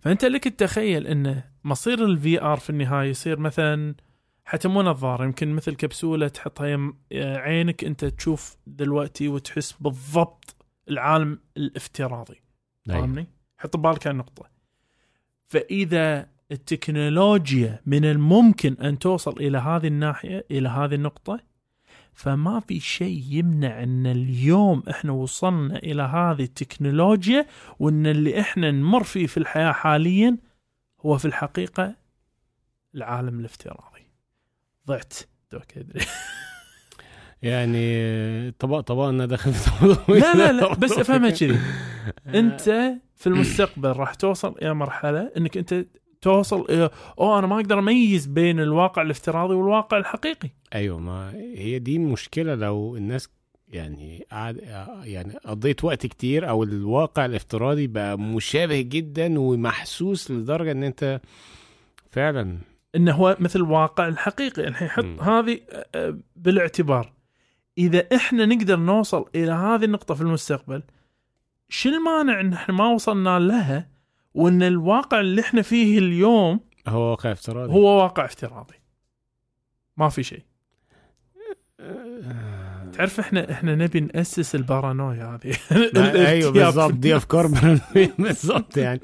فأنت 0.00 0.24
لك 0.24 0.44
تتخيل 0.44 1.06
إن 1.06 1.42
مصير 1.64 2.04
ال 2.04 2.42
VR 2.42 2.58
في 2.58 2.70
النهاية 2.70 3.10
يصير 3.10 3.38
مثلا 3.38 3.94
حتى 4.44 4.68
مو 4.68 4.82
نظاره 4.82 5.24
يمكن 5.24 5.52
مثل 5.52 5.74
كبسولة 5.74 6.28
تحطها 6.28 6.66
يم 6.66 6.96
عينك 7.12 7.84
أنت 7.84 8.04
تشوف 8.04 8.56
دلوقتي 8.66 9.28
وتحس 9.28 9.72
بالضبط 9.72 10.56
العالم 10.88 11.38
الافتراضي 11.56 12.42
أيوة. 12.90 13.00
فاهمني؟ 13.00 13.26
حط 13.58 13.76
ببالك 13.76 14.06
هالنقطه 14.06 14.50
فإذا 15.46 16.28
التكنولوجيا 16.52 17.80
من 17.86 18.04
الممكن 18.04 18.72
أن 18.72 18.98
توصل 18.98 19.32
إلى 19.40 19.58
هذه 19.58 19.86
الناحية 19.86 20.46
إلى 20.50 20.68
هذه 20.68 20.94
النقطة 20.94 21.40
فما 22.18 22.60
في 22.60 22.80
شيء 22.80 23.24
يمنع 23.28 23.82
إن 23.82 24.06
اليوم 24.06 24.82
إحنا 24.90 25.12
وصلنا 25.12 25.76
إلى 25.76 26.02
هذه 26.02 26.42
التكنولوجيا 26.42 27.46
وإن 27.78 28.06
اللي 28.06 28.40
إحنا 28.40 28.70
نمر 28.70 29.02
فيه 29.04 29.26
في 29.26 29.36
الحياة 29.36 29.72
حاليا 29.72 30.36
هو 31.00 31.18
في 31.18 31.24
الحقيقة 31.24 31.94
العالم 32.94 33.40
الافتراضي. 33.40 34.10
ضعت. 34.86 35.14
دوك 35.52 35.78
أدري. 35.78 36.00
يعني 37.42 38.50
طبق 38.50 38.80
طبقنا 38.80 39.26
داخل 39.26 39.52
في 39.52 39.70
الموضوع. 39.82 40.04
لا 40.08 40.34
لا 40.34 40.52
لا 40.52 40.74
بس 40.74 40.92
أفهمها 40.92 41.30
كذي. 41.30 41.58
أنت 42.26 42.92
في 43.14 43.26
المستقبل 43.26 43.92
راح 43.92 44.14
توصل 44.14 44.54
إلى 44.62 44.74
مرحلة 44.74 45.32
إنك 45.36 45.56
أنت 45.56 45.86
توصل 46.20 46.66
إلى 46.70 46.90
أوه 47.20 47.38
أنا 47.38 47.46
ما 47.46 47.56
أقدر 47.56 47.78
أميز 47.78 48.26
بين 48.26 48.60
الواقع 48.60 49.02
الافتراضي 49.02 49.54
والواقع 49.54 49.98
الحقيقي 49.98 50.50
أيوه 50.74 50.98
ما 50.98 51.32
هي 51.34 51.78
دي 51.78 51.96
المشكلة 51.96 52.54
لو 52.54 52.96
الناس 52.96 53.28
يعني 53.68 54.26
قعد 54.32 54.56
يعني 55.04 55.34
قضيت 55.44 55.84
وقت 55.84 56.06
كتير 56.06 56.48
أو 56.48 56.62
الواقع 56.62 57.24
الافتراضي 57.24 57.86
بقى 57.86 58.18
مشابه 58.18 58.80
جدا 58.80 59.40
ومحسوس 59.40 60.30
لدرجة 60.30 60.72
إن 60.72 60.84
أنت 60.84 61.20
فعلا 62.10 62.58
إنه 62.94 63.12
هو 63.12 63.36
مثل 63.40 63.58
الواقع 63.58 64.08
الحقيقي 64.08 64.68
الحين 64.68 64.88
حط 64.88 65.04
مم. 65.04 65.20
هذه 65.20 65.60
آه، 65.94 66.18
بالاعتبار 66.36 67.12
إذا 67.78 68.06
إحنا 68.16 68.46
نقدر 68.46 68.76
نوصل 68.76 69.24
إلى 69.34 69.52
هذه 69.52 69.84
النقطة 69.84 70.14
في 70.14 70.20
المستقبل 70.20 70.82
شو 71.68 71.88
المانع 71.88 72.40
إن 72.40 72.52
إحنا 72.52 72.74
ما 72.74 72.88
وصلنا 72.88 73.38
لها 73.38 73.88
وإن 74.38 74.62
الواقع 74.62 75.20
اللي 75.20 75.40
إحنا 75.40 75.62
فيه 75.62 75.98
اليوم 75.98 76.60
هو 76.88 77.00
واقع 77.00 77.32
افتراضي. 77.32 77.72
هو 77.72 78.02
واقع 78.02 78.24
افتراضي. 78.24 78.74
ما 79.96 80.08
في 80.08 80.22
شيء. 80.22 80.42
آه، 81.80 82.90
تعرف 82.92 83.20
إحنا 83.20 83.52
إحنا 83.52 83.74
نبي 83.74 84.00
نأسس 84.00 84.54
البارانويا 84.54 85.24
هذه. 85.44 85.56
أيوه. 86.28 86.52
بالظبط 86.52 86.92
دي 86.94 87.16
أفكار 87.16 87.46
بالظبط 88.18 88.76
يعني. 88.76 89.00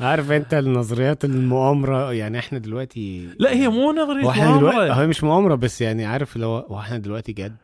عارف 0.00 0.30
أنت 0.30 0.54
النظريات 0.54 1.24
المؤامرة 1.24 2.12
يعني 2.12 2.38
إحنا 2.38 2.58
دلوقتي 2.58 3.28
لا 3.38 3.50
هي 3.50 3.68
مو 3.68 3.92
نظرية 3.92 4.30
إحنا 4.30 4.56
دلوقتي. 4.56 4.92
هو 4.92 5.06
مش 5.06 5.24
مؤامرة 5.24 5.54
بس 5.54 5.80
يعني 5.80 6.04
عارف 6.06 6.36
لو 6.36 6.48
هو 6.50 6.78
إحنا 6.80 6.98
دلوقتي 6.98 7.32
جد. 7.32 7.56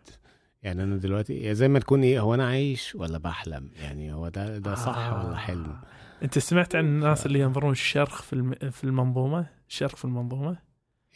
يعني 0.62 0.82
أنا 0.82 0.96
دلوقتي 0.96 1.34
يعني 1.34 1.54
زي 1.54 1.68
ما 1.68 1.78
تكون 1.78 2.02
إيه 2.02 2.20
هو 2.20 2.34
أنا 2.34 2.46
عايش 2.46 2.94
ولا 2.94 3.18
بحلم؟ 3.18 3.70
يعني 3.82 4.14
هو 4.14 4.28
ده 4.28 4.59
ده 4.59 4.74
صح 4.74 4.96
آه. 4.96 5.26
ولا 5.26 5.36
حلم؟ 5.36 5.76
انت 6.22 6.38
سمعت 6.38 6.76
عن 6.76 6.84
الناس 6.84 7.26
اللي 7.26 7.40
ينظرون 7.40 7.72
الشرخ 7.72 8.22
في 8.22 8.32
الم... 8.32 8.52
في 8.52 8.84
المنظومة؟ 8.84 9.46
الشرخ 9.68 9.96
في 9.96 10.04
المنظومة؟ 10.04 10.58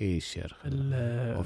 إيه 0.01 0.16
الشرخ. 0.16 0.57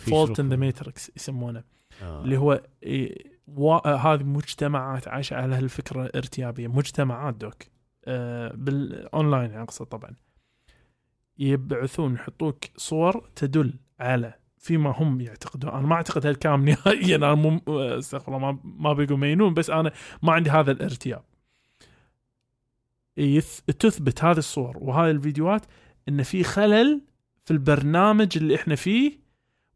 شروق. 0.06 0.40
ان 0.40 0.48
ذا 0.48 0.56
ماتريكس 0.56 1.12
يسمونه. 1.16 1.64
آه. 2.02 2.22
اللي 2.22 2.36
هو 2.36 2.62
إيه، 2.82 3.34
و... 3.46 3.74
آه، 3.74 3.96
هذه 3.96 4.22
مجتمعات 4.22 5.08
عايشه 5.08 5.36
على 5.36 5.54
هالفكرة 5.54 6.04
الارتيابيه 6.06 6.68
مجتمعات 6.68 7.34
دوك. 7.34 7.62
آه 8.04 8.52
بالاونلاين 8.54 9.54
اقصد 9.54 9.86
طبعا. 9.86 10.10
يبعثون 11.38 12.14
يحطوك 12.14 12.64
صور 12.76 13.30
تدل 13.36 13.74
على 14.00 14.34
فيما 14.58 14.94
هم 14.96 15.20
يعتقدون. 15.20 15.70
أنا 15.70 15.86
ما 15.86 15.94
أعتقد 15.94 16.26
هالكلام 16.26 16.64
نهائيا. 16.68 17.16
أنا 17.16 17.34
مو 17.34 17.60
استغفر 17.68 18.36
الله 18.36 18.52
ما 18.52 18.58
ما 18.64 18.92
بيقول 18.92 19.18
مينون 19.18 19.54
بس 19.54 19.70
أنا 19.70 19.92
ما 20.22 20.32
عندي 20.32 20.50
هذا 20.50 20.72
الارتياب. 20.72 21.22
يث... 23.16 23.60
تثبت 23.60 24.24
هذه 24.24 24.38
الصور 24.38 24.76
وهذه 24.80 25.10
الفيديوهات 25.10 25.62
إن 26.08 26.22
في 26.22 26.44
خلل 26.44 27.02
في 27.44 27.50
البرنامج 27.50 28.28
اللي 28.36 28.54
إحنا 28.54 28.74
فيه 28.74 29.24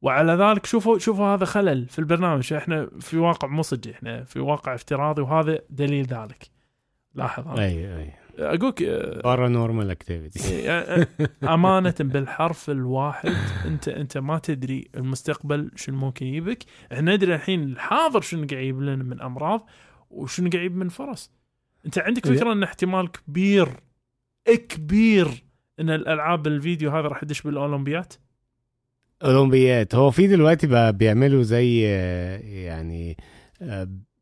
وعلى 0.03 0.33
ذلك 0.33 0.67
شوفوا 0.67 0.99
شوفوا 0.99 1.27
هذا 1.27 1.45
خلل 1.45 1.89
في 1.89 1.99
البرنامج. 1.99 2.53
إحنا 2.53 2.91
في 3.01 3.19
واقع 3.19 3.49
مو 3.49 3.63
صجي 3.63 3.93
إحنا 3.93 4.25
في 4.25 4.41
واقع 4.41 4.75
افتراضي 4.75 5.23
وهذا 5.23 5.59
دليل 5.71 6.07
ذلك. 6.07 6.51
لاحظ 7.15 7.59
أي 7.59 7.99
أي. 7.99 8.13
اقولك 8.39 8.83
Paranormal 9.25 9.91
Activity 9.91 10.71
أمانة 11.43 11.95
بالحرف 12.01 12.71
الواحد. 12.71 13.33
أنت 13.67 13.89
أنت 13.89 14.19
ما 14.19 14.39
تدري 14.39 14.89
المستقبل 14.95 15.71
شنو 15.77 15.97
ممكن 15.97 16.27
يجيبك. 16.27 16.65
إحنا 16.93 17.15
ندري 17.15 17.35
الحين 17.35 17.63
الحاضر 17.63 18.21
شنو 18.21 18.47
قاعد 18.47 18.63
يجيب 18.63 18.83
لنا 18.83 19.05
من 19.05 19.21
أمراض 19.21 19.67
وشنو 20.11 20.51
قاعد 20.51 20.65
يجيب 20.65 20.77
من 20.77 20.89
فرص. 20.89 21.38
انت 21.87 21.99
عندك 21.99 22.27
إيه. 22.27 22.37
فكرة 22.37 22.53
ان 22.53 22.63
احتمال 22.63 23.11
كبير 23.13 23.69
كبير 24.69 25.45
ان 25.81 25.91
الألعاب 25.91 26.47
الفيديو 26.47 26.91
هذا 26.91 27.09
راح 27.09 27.21
تدش 27.21 27.43
بالأولمبيات؟ 27.43 28.15
أولمبيات. 29.25 29.95
هو 29.95 30.11
في 30.11 30.27
دلوقتي 30.27 30.67
بقى 30.67 30.93
بيعملوا 30.93 31.43
زي 31.43 31.81
يعني 32.65 33.17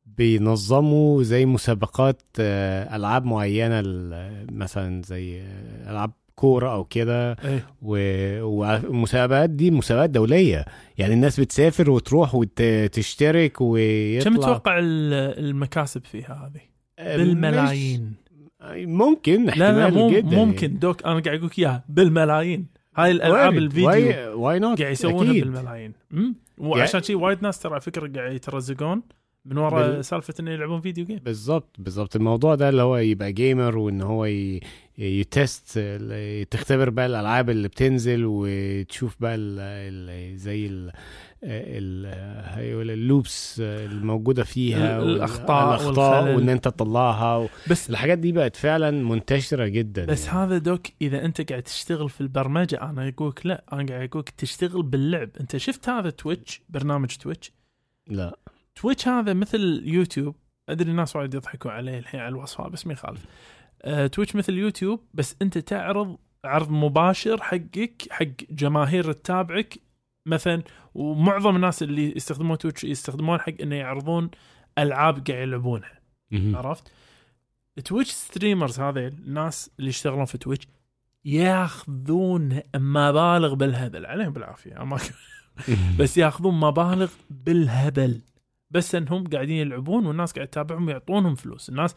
بينظموا 0.07 1.23
زي 1.23 1.47
مسابقات 1.47 2.23
ألعاب 2.41 3.25
معينة 3.25 3.83
مثلا 4.53 5.03
زي 5.03 5.43
ألعاب 5.89 6.13
كورة 6.35 6.73
أو 6.73 6.85
كده. 6.85 7.37
و- 7.83 8.43
والمسابقات 8.43 9.51
دي 9.51 9.71
مسابقات 9.71 10.11
دولية. 10.11 10.65
يعني 10.99 11.15
الناس 11.15 11.41
بتسافر 11.41 11.91
وتروح 11.91 12.35
وتشترك 12.35 13.61
ويطلع. 13.61 14.31
كم 14.31 14.37
تتوقع 14.41 14.79
ال- 14.79 15.13
المكاسب 15.47 16.05
فيها 16.05 16.47
هذه؟ 16.55 16.61
بالملايين. 17.17 18.15
ممكن 18.75 19.45
لا 19.45 19.73
لا 19.73 19.91
مو 19.91 20.11
جدا 20.11 20.37
ممكن. 20.45 20.79
دوك 20.79 21.03
أنا 21.05 21.21
قاعد 21.21 21.37
أقول 21.39 21.47
لك 21.47 21.59
إياها 21.59 21.85
بالملايين. 21.89 22.67
هاي 22.97 23.11
الألعاب 23.11 23.57
ال 23.59 23.72
video 23.72 24.41
why 24.43 24.59
not 24.59 24.81
قاعد 24.81 24.93
يسوونها 24.93 25.33
بالملايين؟ 25.33 25.93
وعشان 26.59 27.03
شي 27.03 27.15
وايد 27.15 27.43
ناس 27.43 27.59
ترى 27.59 27.73
على 27.73 27.81
فكرة 27.81 28.13
قاعد 28.21 28.33
يترزقون 28.33 29.03
من 29.45 29.59
وراء 29.59 29.91
بال- 29.91 30.05
سالفة 30.05 30.35
إنه 30.41 30.51
يلعبون 30.51 30.81
video 30.81 31.05
game 31.05 31.19
بالظبط 31.25 31.77
بالظبط 31.79 32.17
الموضوع 32.17 32.55
ده 32.55 32.69
اللي 32.69 32.83
هو 32.83 32.97
يبقى 32.97 33.33
gamer 33.33 33.79
وان 33.79 34.01
هو 34.03 34.25
ي... 34.25 34.61
يتست 34.99 35.79
تختبر 36.51 36.91
بقى 36.91 37.07
الألعاب 37.07 37.51
اللي 37.51 37.69
بتنزل 37.69 38.23
وتشوف 38.27 39.17
بقى 39.21 39.35
ال... 39.35 39.59
ال... 39.61 40.39
زي 40.39 40.67
ال... 40.67 40.93
ال 41.43 41.79
loops 41.79 43.61
الموجودة 43.61 44.45
فيها 44.45 45.03
الأخطاء 45.03 45.87
والخلل. 45.87 46.37
وإن 46.37 46.49
أنت 46.49 46.65
تطلعها 46.65 47.37
و... 47.37 47.49
بس 47.71 47.91
الحاجات 47.91 48.19
دي 48.19 48.33
بقت 48.33 48.57
فعلا 48.57 48.91
منتشرة 48.91 49.67
جدا 49.67 50.05
بس 50.05 50.27
يعني. 50.27 50.39
هذا 50.39 50.59
دوك 50.59 50.87
إذا 51.03 51.25
أنت 51.25 51.51
قاعد 51.51 51.63
تشتغل 51.63 52.09
في 52.09 52.21
البرمجة 52.21 52.83
أنا 52.83 53.09
أقولك 53.09 53.47
لا 53.47 53.65
أنا 53.73 53.87
قاعد 53.87 54.09
أقولك 54.09 54.31
تشتغل 54.31 54.83
باللعب. 54.83 55.31
أنت 55.41 55.57
شفت 55.57 55.89
هذا 55.89 56.11
Twitch 56.11 56.63
برنامج 56.69 57.09
Twitch 57.09 57.53
لا. 58.09 58.39
Twitch 58.75 59.09
هذا 59.09 59.33
مثل 59.33 59.83
يوتيوب. 59.85 60.37
أدري 60.69 60.91
الناس 60.91 61.17
وايد 61.17 61.35
يضحكوا 61.35 61.71
عليه 61.71 61.99
الحين 61.99 62.21
على 62.21 62.29
الوصفة 62.29 62.69
بس 62.69 62.87
ما 62.87 62.93
يخالف. 62.93 63.25
آه، 63.83 64.07
Twitch 64.07 64.37
مثل 64.37 64.53
يوتيوب 64.53 65.01
بس 65.15 65.37
أنت 65.43 65.59
تعرض 65.59 66.17
عرض 66.45 66.71
مباشر 66.71 67.43
حقك 67.43 68.03
حق 68.11 68.27
جماهير 68.51 69.13
تتابعك 69.13 69.79
مثلا 70.27 70.63
ومعظم 70.95 71.57
الناس 71.57 71.83
اللي 71.83 72.17
يستخدمون 72.17 72.59
Twitch 72.59 72.85
يستخدمون 72.85 73.41
حق 73.41 73.53
إنه 73.63 73.77
يعرضون 73.77 74.31
ألعاب 74.79 75.15
قاعد 75.15 75.43
يلعبونها. 75.43 76.01
عرفت؟ 76.33 76.93
Twitch 77.85 78.11
streamers 78.11 78.81
هذه 78.81 79.07
الناس 79.07 79.71
اللي 79.79 79.89
يشتغلون 79.89 80.25
في 80.25 80.39
Twitch 80.39 80.69
ياخذون 81.25 82.61
مبالغ 82.77 83.55
بالهبل. 83.55 84.07
عليهم 84.07 84.33
بالعافية 84.33 84.83
أما 84.83 84.99
بس 85.99 86.19
ياخذون 86.19 86.61
مبالغ 86.61 87.11
بالهبل. 87.31 88.21
بس 88.71 88.95
إنهم 88.95 89.27
قاعدين 89.27 89.57
يلعبون 89.57 90.07
والناس 90.07 90.33
قاعد 90.33 90.49
تتابعهم 90.49 90.87
ويعطونهم 90.87 91.35
فلوس. 91.35 91.69
الناس 91.69 91.95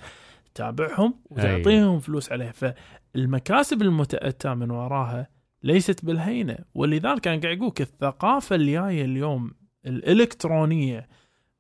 تتابعهم 0.54 1.14
وتعطيهم 1.26 2.00
فلوس 2.00 2.32
عليه 2.32 2.52
فالمكاسب 2.52 3.82
المتأتى 3.82 4.56
من 4.56 4.72
وراها 4.72 5.39
ليست 5.64 6.06
بالهينة. 6.06 6.58
ولذلك 6.74 7.28
أنا 7.28 7.42
قاعد 7.42 7.58
أقولك 7.58 7.82
الثقافة 7.82 8.56
اللي 8.56 8.72
جاية 8.72 9.06
اليوم 9.06 9.52
الإلكترونية 9.86 11.10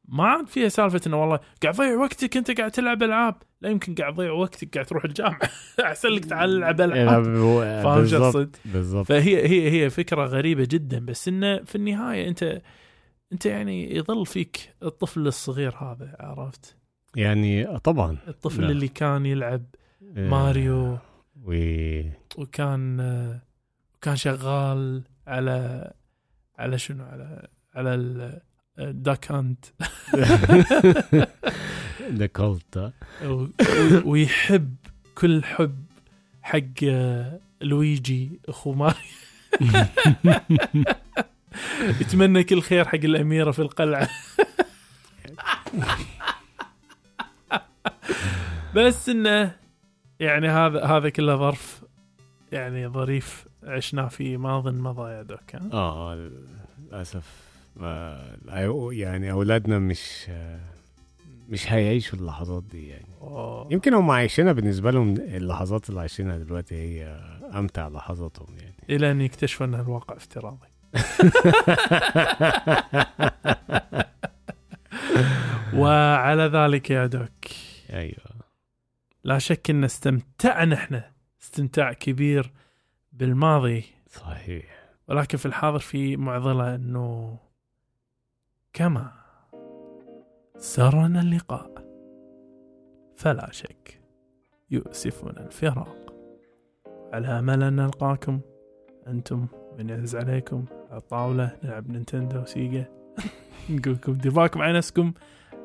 ما 0.08 0.24
عاد 0.24 0.48
فيها 0.48 0.70
سالفة 0.70 1.02
إنه 1.08 1.22
والله 1.22 1.40
قاعد 1.64 1.74
تضيع 1.74 1.96
وقتك 1.96 2.38
أنت 2.38 2.52
قاعد 2.52 2.72
تلعب 2.72 3.04
ألعاب. 3.04 3.36
لا 3.62 3.70
يمكن 3.70 3.96
قاعد 3.96 4.14
تضيع 4.14 4.32
وقتك 4.32 4.74
قاعد 4.74 4.86
تروح 4.86 5.06
الجامعة. 5.06 5.40
أحسن 5.86 6.10
لك 6.10 6.26
تعال 6.26 6.58
ألعب 6.58 6.82
ألعاب. 6.82 7.24
فاهم 7.84 8.08
شو 8.08 8.26
أقصد؟ 8.26 8.56
بالظبط 8.66 9.06
فهي 9.06 9.48
هي 9.48 9.72
هي 9.72 9.90
فكرة 9.90 10.26
غريبة 10.26 10.68
جدا. 10.72 11.00
بس 11.00 11.28
إنه 11.28 11.64
في 11.64 11.76
النهاية 11.76 12.28
أنت 12.28 12.62
أنت 13.34 13.46
يعني 13.46 13.96
يظل 13.96 14.26
فيك 14.26 14.76
الطفل 14.84 15.28
الصغير 15.28 15.76
هذا 15.76 16.16
عرفت؟ 16.20 16.76
يعني 17.16 17.78
طبعا. 17.80 18.18
الطفل 18.28 18.62
لا. 18.62 18.70
اللي 18.70 18.88
كان 18.88 19.26
يلعب 19.26 19.64
آه، 20.18 20.30
ماريو. 20.30 20.98
و 21.44 21.54
وكان 22.38 23.00
آه، 23.00 23.42
وكان 24.00 24.16
شغال 24.16 25.04
على 25.28 25.92
على 26.60 26.78
شنو؟ 26.78 27.04
على 27.04 27.48
على 27.76 27.96
الداك 28.80 29.32
هانت 29.32 29.66
ذا 32.18 32.26
كولت 32.26 32.94
ويحب 34.06 34.76
كل 35.16 35.44
حب 35.44 35.86
حق 36.42 36.84
آه، 36.84 37.40
لويجي 37.62 38.40
أخو 38.50 38.74
ماريو 38.74 39.00
يتمنى 42.02 42.44
كل 42.44 42.62
خير 42.62 42.86
حق 42.86 42.96
الأميرة 42.96 43.52
في 43.52 43.62
القلعة. 43.62 44.10
بس 48.76 49.10
إنه 49.10 49.56
يعني 50.20 50.50
هذا 50.50 50.86
هذا 50.86 51.10
كله 51.10 51.36
ظرف 51.36 51.84
يعني 52.52 52.88
ظريف. 52.88 53.49
عشناه 53.64 54.08
في 54.08 54.38
ماض 54.38 54.68
مضى 54.68 55.12
يا 55.12 55.24
دوك؟ 55.24 55.56
آه 55.74 56.30
للأسف. 56.92 57.50
يعني 58.92 59.32
أولادنا 59.32 59.80
مش 59.80 60.30
مش 61.50 61.72
هيعيشوا 61.72 62.20
اللحظات 62.20 62.64
دي 62.64 62.88
يعني. 62.88 63.06
أوه. 63.22 63.68
يمكن 63.72 63.94
هم 63.94 64.12
عايشينها 64.12 64.54
بالنسبة 64.54 64.92
لهم 64.92 65.14
اللحظات 65.18 65.90
اللي 65.90 66.00
عايشينها 66.00 66.38
دلوقتي 66.38 66.76
هي 66.76 67.22
أمتع 67.56 67.88
لحظاتهم 67.88 68.48
يعني. 68.58 68.76
إلى 68.90 69.12
أن 69.12 69.22
يكتشفوا 69.22 69.66
ان 69.66 69.76
الواقع 69.76 70.16
افتراضي. 70.16 70.68
وعلى 75.74 76.44
ذلك 76.44 76.92
يا 76.92 77.06
دوك. 77.06 77.46
أيوه. 77.94 78.30
لا 79.24 79.40
شك 79.40 79.70
أن 79.70 79.84
استمتعنا 79.84 80.76
إحنا 80.76 81.12
استمتاع 81.42 81.94
كبير 81.94 82.52
بالماضي. 83.12 83.84
صحيح. 84.08 84.90
ولكن 85.08 85.38
في 85.38 85.46
الحاضر 85.46 85.80
في 85.80 86.18
معضلة 86.18 86.76
إنه 86.76 87.38
كما 88.74 89.12
سرنا 90.58 91.22
اللقاء 91.22 91.72
فلا 93.16 93.52
شك 93.52 94.02
يؤسفنا 94.72 95.46
الفراق. 95.46 96.14
على 97.14 97.28
امل 97.28 97.64
ان 97.64 97.76
نلقاكم 97.76 98.42
أنتم 99.08 99.48
من 99.78 99.90
يعز 99.90 100.16
عليكم 100.16 100.66
على 100.90 100.98
الطاولة 100.98 101.58
نلعب 101.64 101.90
Nintendo 101.90 102.46
Sega 102.46 102.86
نقول 103.70 103.94
لكم 103.94 104.14
دير 104.14 104.32
بالكم 104.32 104.62
على 104.62 104.78
نفسكم 104.78 105.14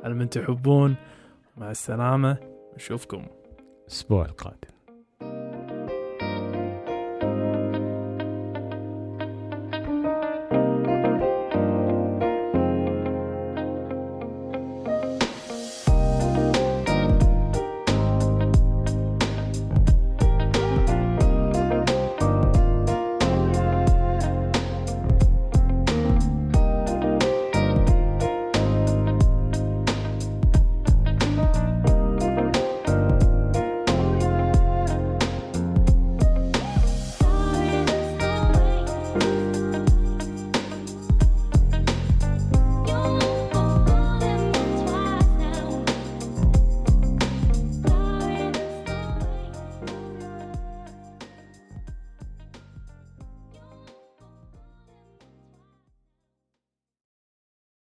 على 0.05 0.15
من 0.15 0.31
تحبون. 0.31 0.97
مع 1.57 1.71
السلامة 1.71 2.37
نشوفكم. 2.77 3.27
الأسبوع 3.83 4.25
القادم. 4.25 4.74